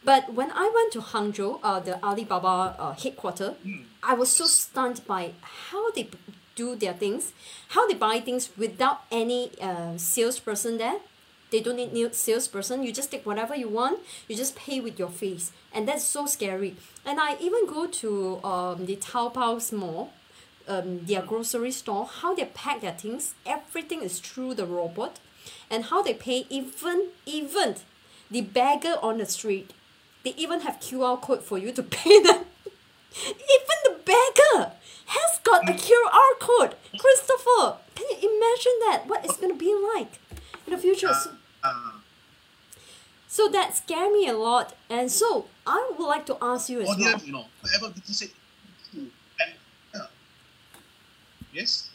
[0.03, 3.55] But when I went to Hangzhou, uh, the Alibaba uh, headquarter,
[4.03, 6.09] I was so stunned by how they
[6.55, 7.33] do their things,
[7.69, 10.99] how they buy things without any uh, salesperson there.
[11.49, 12.83] They don't need new salesperson.
[12.83, 13.99] You just take whatever you want.
[14.27, 16.75] You just pay with your face, and that's so scary.
[17.05, 20.11] And I even go to um, the Taobao mall,
[20.67, 23.33] um, their grocery store, how they pack their things.
[23.45, 25.19] Everything is through the robot,
[25.69, 26.45] and how they pay.
[26.49, 27.75] Even even
[28.31, 29.71] the beggar on the street,
[30.23, 32.45] they even have QR code for you to pay them.
[33.25, 34.71] even the beggar
[35.07, 36.75] has got a QR code.
[36.99, 39.03] Christopher, can you imagine that?
[39.07, 40.19] What it's gonna be like
[40.65, 41.13] in the future?
[41.13, 41.31] So,
[41.63, 41.91] Uh,
[43.27, 46.87] so that scared me a lot, and so I would like to ask you as
[46.87, 47.19] well.
[47.23, 48.29] you know, whatever Vicky said,
[48.91, 49.07] true.
[49.93, 50.07] Uh,
[51.53, 51.89] yes?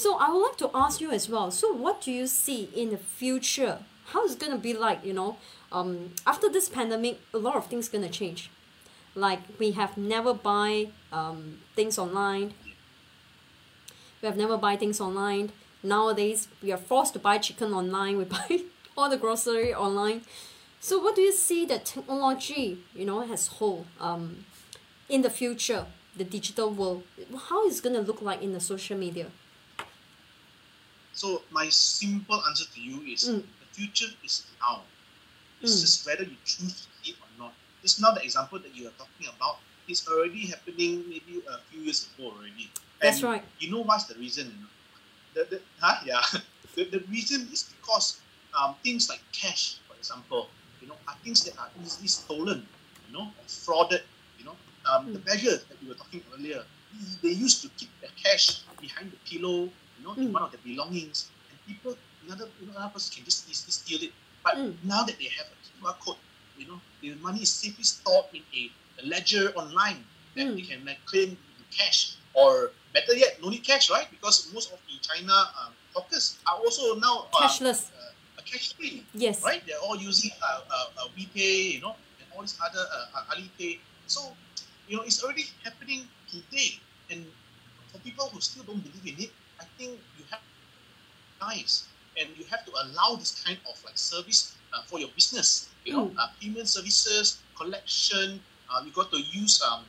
[0.00, 1.50] So I would like to ask you as well.
[1.50, 3.80] So what do you see in the future?
[4.06, 5.04] How is it gonna be like?
[5.04, 5.36] You know,
[5.70, 8.48] um, after this pandemic, a lot of things gonna change.
[9.14, 12.54] Like we have never buy um, things online.
[14.22, 15.52] We have never buy things online.
[15.82, 18.16] Nowadays, we are forced to buy chicken online.
[18.20, 18.60] We buy
[18.96, 20.22] all the grocery online.
[20.80, 24.46] So what do you see that technology, you know, has whole um,
[25.10, 25.84] in the future,
[26.16, 27.02] the digital world?
[27.50, 29.26] How is it gonna look like in the social media?
[31.20, 33.44] So my simple answer to you is Mm.
[33.60, 34.88] the future is now.
[35.60, 35.80] It's Mm.
[35.84, 37.52] just whether you choose to see it or not.
[37.82, 41.80] Just now the example that you are talking about is already happening maybe a few
[41.84, 42.72] years ago already.
[43.02, 43.44] That's right.
[43.58, 44.48] You know what's the reason?
[44.48, 44.72] You know?
[45.34, 46.00] The, the, huh?
[46.08, 46.24] Yeah.
[46.74, 48.22] The, the reason is because
[48.56, 50.48] um, things like cash, for example,
[50.80, 52.64] you know, are things that are easily stolen,
[53.06, 54.04] you know, or frauded.
[54.38, 54.56] You know,
[54.88, 56.64] um, the beggars that we were talking earlier,
[57.22, 59.68] they used to keep their cash behind the pillow,
[60.00, 61.96] you know, in one of their belongings, and people,
[62.26, 64.12] another, you know, another person can just easily steal it.
[64.42, 66.16] But now that they have a QR code,
[66.56, 68.70] you know, the money is safely stored in a,
[69.02, 70.04] a ledger online
[70.36, 74.10] that they can like, claim in cash, or better yet, no need cash, right?
[74.10, 77.90] Because most of the China um, hawkers are also now uh, Cashless.
[77.90, 79.04] uh, cash free.
[79.14, 79.42] Yes.
[79.42, 79.62] Right?
[79.66, 82.84] They're all using uh, uh, uh, WePay, you know, and all these other
[83.14, 83.78] uh, Alipay.
[84.06, 84.32] So,
[84.88, 86.80] you know, it's already happening today.
[87.10, 87.26] And
[87.92, 89.30] for people who still don't believe in it,
[89.60, 90.40] I think you have
[91.40, 95.74] nice and you have to allow this kind of like service uh, for your business.
[95.84, 96.18] You know, Mm.
[96.18, 98.44] uh, payment services, collection.
[98.68, 99.84] Uh, you got to use um,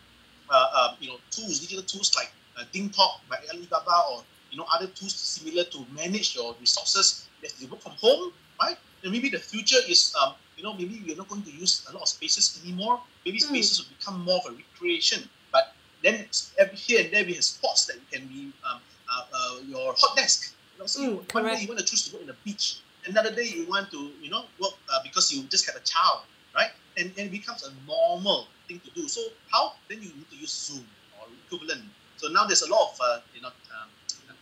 [0.50, 4.66] uh, uh, you know tools, digital tools like uh, DingTalk by Alibaba or you know
[4.74, 7.30] other tools similar to manage your resources.
[7.42, 8.78] That you work from home, right?
[9.04, 11.94] And maybe the future is um, you know maybe we're not going to use a
[11.94, 13.02] lot of spaces anymore.
[13.26, 13.50] Maybe Mm.
[13.50, 15.30] spaces will become more of a recreation.
[15.52, 16.28] But then
[16.60, 18.82] every here and there we have spots that can be um,
[19.12, 20.56] uh, uh, your hot desk.
[20.74, 22.82] You know, so you, one day you want to choose to work in the beach.
[23.06, 26.22] Another day you want to you know work uh, because you just had a child,
[26.56, 26.72] right?
[26.98, 29.08] And, and it becomes a normal thing to do.
[29.08, 30.86] So how then you need to use Zoom
[31.20, 31.84] or equivalent.
[32.18, 33.90] So now there's a lot of uh, you know um,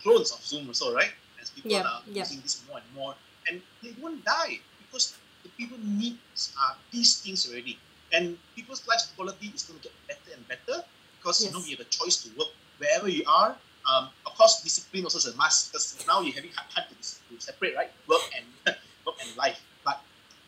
[0.02, 1.10] clones of Zoom also, right?
[1.40, 2.26] As people Yep, are yep.
[2.26, 3.14] using this more and more,
[3.48, 6.18] and they won't die because the people need
[6.62, 7.78] are these things already,
[8.12, 10.84] and people's life quality is going to get better and better
[11.16, 11.68] because you know Yes.
[11.70, 12.48] you have a choice to work
[12.78, 13.56] wherever you are.
[13.90, 16.94] Um, of course, discipline also is a must because now you're having hard time to,
[16.94, 18.46] to separate right work and
[19.06, 19.58] work and life.
[19.84, 20.00] But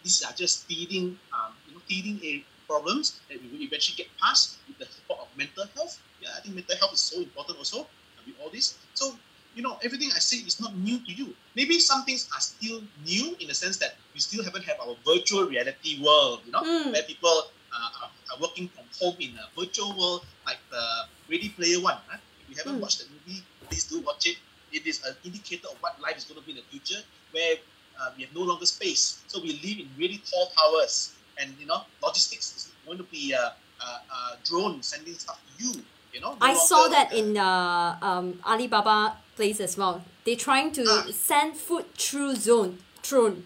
[0.04, 4.06] these are just teething, um, you know, teething a problems that we will eventually get
[4.22, 5.98] past with the support of mental health.
[6.22, 8.78] Yeah, I think mental health is so important also uh, with all this.
[8.94, 9.18] So
[9.54, 11.34] you know, everything I say is not new to you.
[11.54, 14.96] Maybe some things are still new in the sense that we still haven't have our
[15.04, 16.92] virtual reality world, you know, Mm.
[16.92, 20.84] where people uh, are, are working from home in a virtual world like the
[21.28, 21.98] Ready Player One.
[22.08, 22.16] Huh?
[22.52, 22.82] You haven't Mm.
[22.84, 24.36] watched the movie, please do watch it.
[24.72, 27.00] It is an indicator of what life is going to be in the future,
[27.32, 27.56] where
[28.00, 29.20] uh, we have no longer space.
[29.26, 33.32] So we live in really tall towers, and you know, logistics is going to be
[33.32, 35.72] a, a, a drone sending stuff to you.
[36.12, 40.04] You know, no I saw that in uh, um, Alibaba place as well.
[40.24, 41.06] They're trying to Ah.
[41.10, 43.44] send food through zone drone.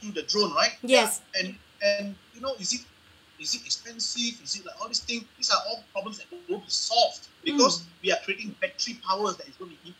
[0.00, 0.78] through the drone, right?
[0.82, 1.20] Yes.
[1.34, 1.40] Yeah.
[1.42, 1.48] And
[1.82, 2.82] and you know, is it
[3.40, 4.42] is it expensive?
[4.42, 5.24] Is it like all these things?
[5.36, 9.48] These are all problems that will be solved because we are creating battery powers that
[9.48, 9.94] is going to be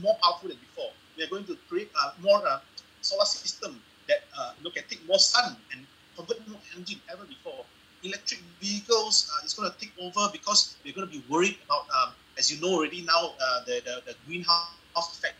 [0.00, 0.90] more powerful than before.
[1.16, 2.60] We are going to create a more uh,
[3.00, 7.18] solar system that uh, you know, can take more sun and convert more energy than
[7.18, 7.64] ever before.
[8.02, 11.86] Electric vehicles uh, is going to take over because we're going to be worried about,
[11.96, 15.36] um, as you know already now, uh, the, the the greenhouse effect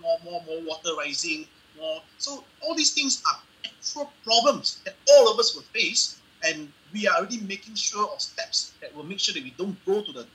[0.00, 1.46] more, more, more water rising,
[1.78, 2.02] more.
[2.18, 7.06] So all these things are actual problems that all of us will face, and we
[7.08, 10.12] are already making sure of steps that will make sure that we don't go to
[10.12, 10.26] the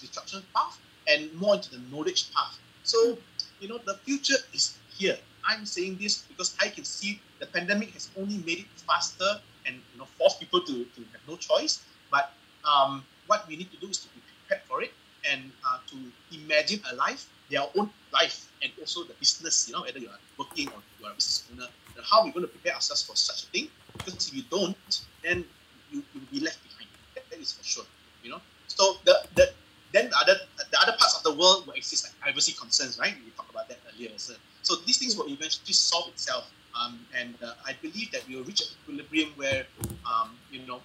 [0.00, 0.78] destruction path
[1.08, 2.58] and more into the knowledge path.
[2.82, 3.18] So,
[3.60, 5.16] you know, the future is here.
[5.44, 9.76] I'm saying this because I can see the pandemic has only made it faster and
[9.92, 11.80] you know forced people to, to have no choice.
[12.10, 12.32] But
[12.64, 14.92] um, what we need to do is to be prepared for it
[15.30, 15.96] and uh, to
[16.36, 19.68] imagine a life, their own life, and also the business.
[19.68, 21.68] You know, whether you are working or you are a business owner,
[21.98, 23.68] and how we're going to prepare ourselves for such a thing.
[23.98, 24.76] Because if you don't,
[25.22, 25.44] then
[25.90, 26.88] you will be left behind.
[27.14, 27.84] That, that is for sure.
[28.22, 28.40] You know.
[28.68, 29.50] So the the
[29.92, 30.36] then the other
[30.70, 33.14] the other parts of the world will exist like privacy concerns, right?
[33.24, 34.10] We talked about that earlier.
[34.16, 36.50] So, so these things will eventually solve itself.
[36.78, 39.66] Um, and uh, I believe that we will reach an equilibrium where,
[40.06, 40.80] um, you know,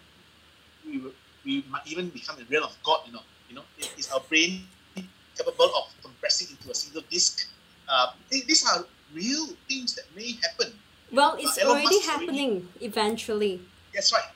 [0.88, 1.12] we will,
[1.46, 3.02] we might even become the realm of God.
[3.06, 4.66] You know, you know, is, is our brain
[5.38, 7.48] capable of compressing into a single disk?
[7.88, 10.74] Uh, these are real things that may happen.
[11.14, 13.62] Well, it's Uh, already happening eventually.
[13.94, 14.30] That's right.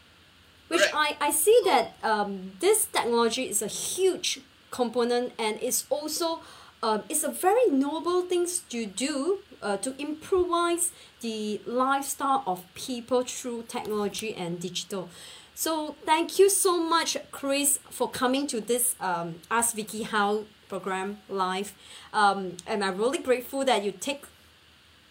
[0.67, 6.41] Which I, I see that um, this technology is a huge component and it's also
[6.83, 13.23] um, it's a very noble things to do uh, to improvise the lifestyle of people
[13.23, 15.09] through technology and digital.
[15.55, 21.17] So thank you so much, Chris, for coming to this um, Ask Vicky Howe program
[21.29, 21.73] live.
[22.13, 24.25] Um, and I'm really grateful that you take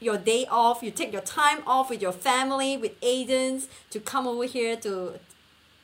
[0.00, 4.26] your day off, you take your time off with your family, with Aidens, to come
[4.26, 5.18] over here to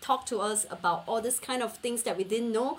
[0.01, 2.79] talk to us about all this kind of things that we didn't know.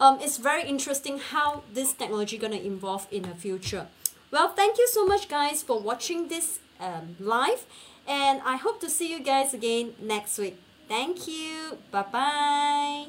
[0.00, 3.86] Um, it's very interesting how this technology gonna evolve in the future.
[4.30, 7.66] Well, thank you so much, guys, for watching this um, live,
[8.08, 10.58] and I hope to see you guys again next week.
[10.88, 11.78] Thank you.
[11.90, 13.06] Bye bye.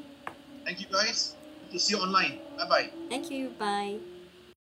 [0.63, 1.35] Thank you guys.
[1.71, 2.39] To see you online.
[2.57, 2.89] Bye bye.
[3.09, 3.49] Thank you.
[3.57, 4.12] Bye.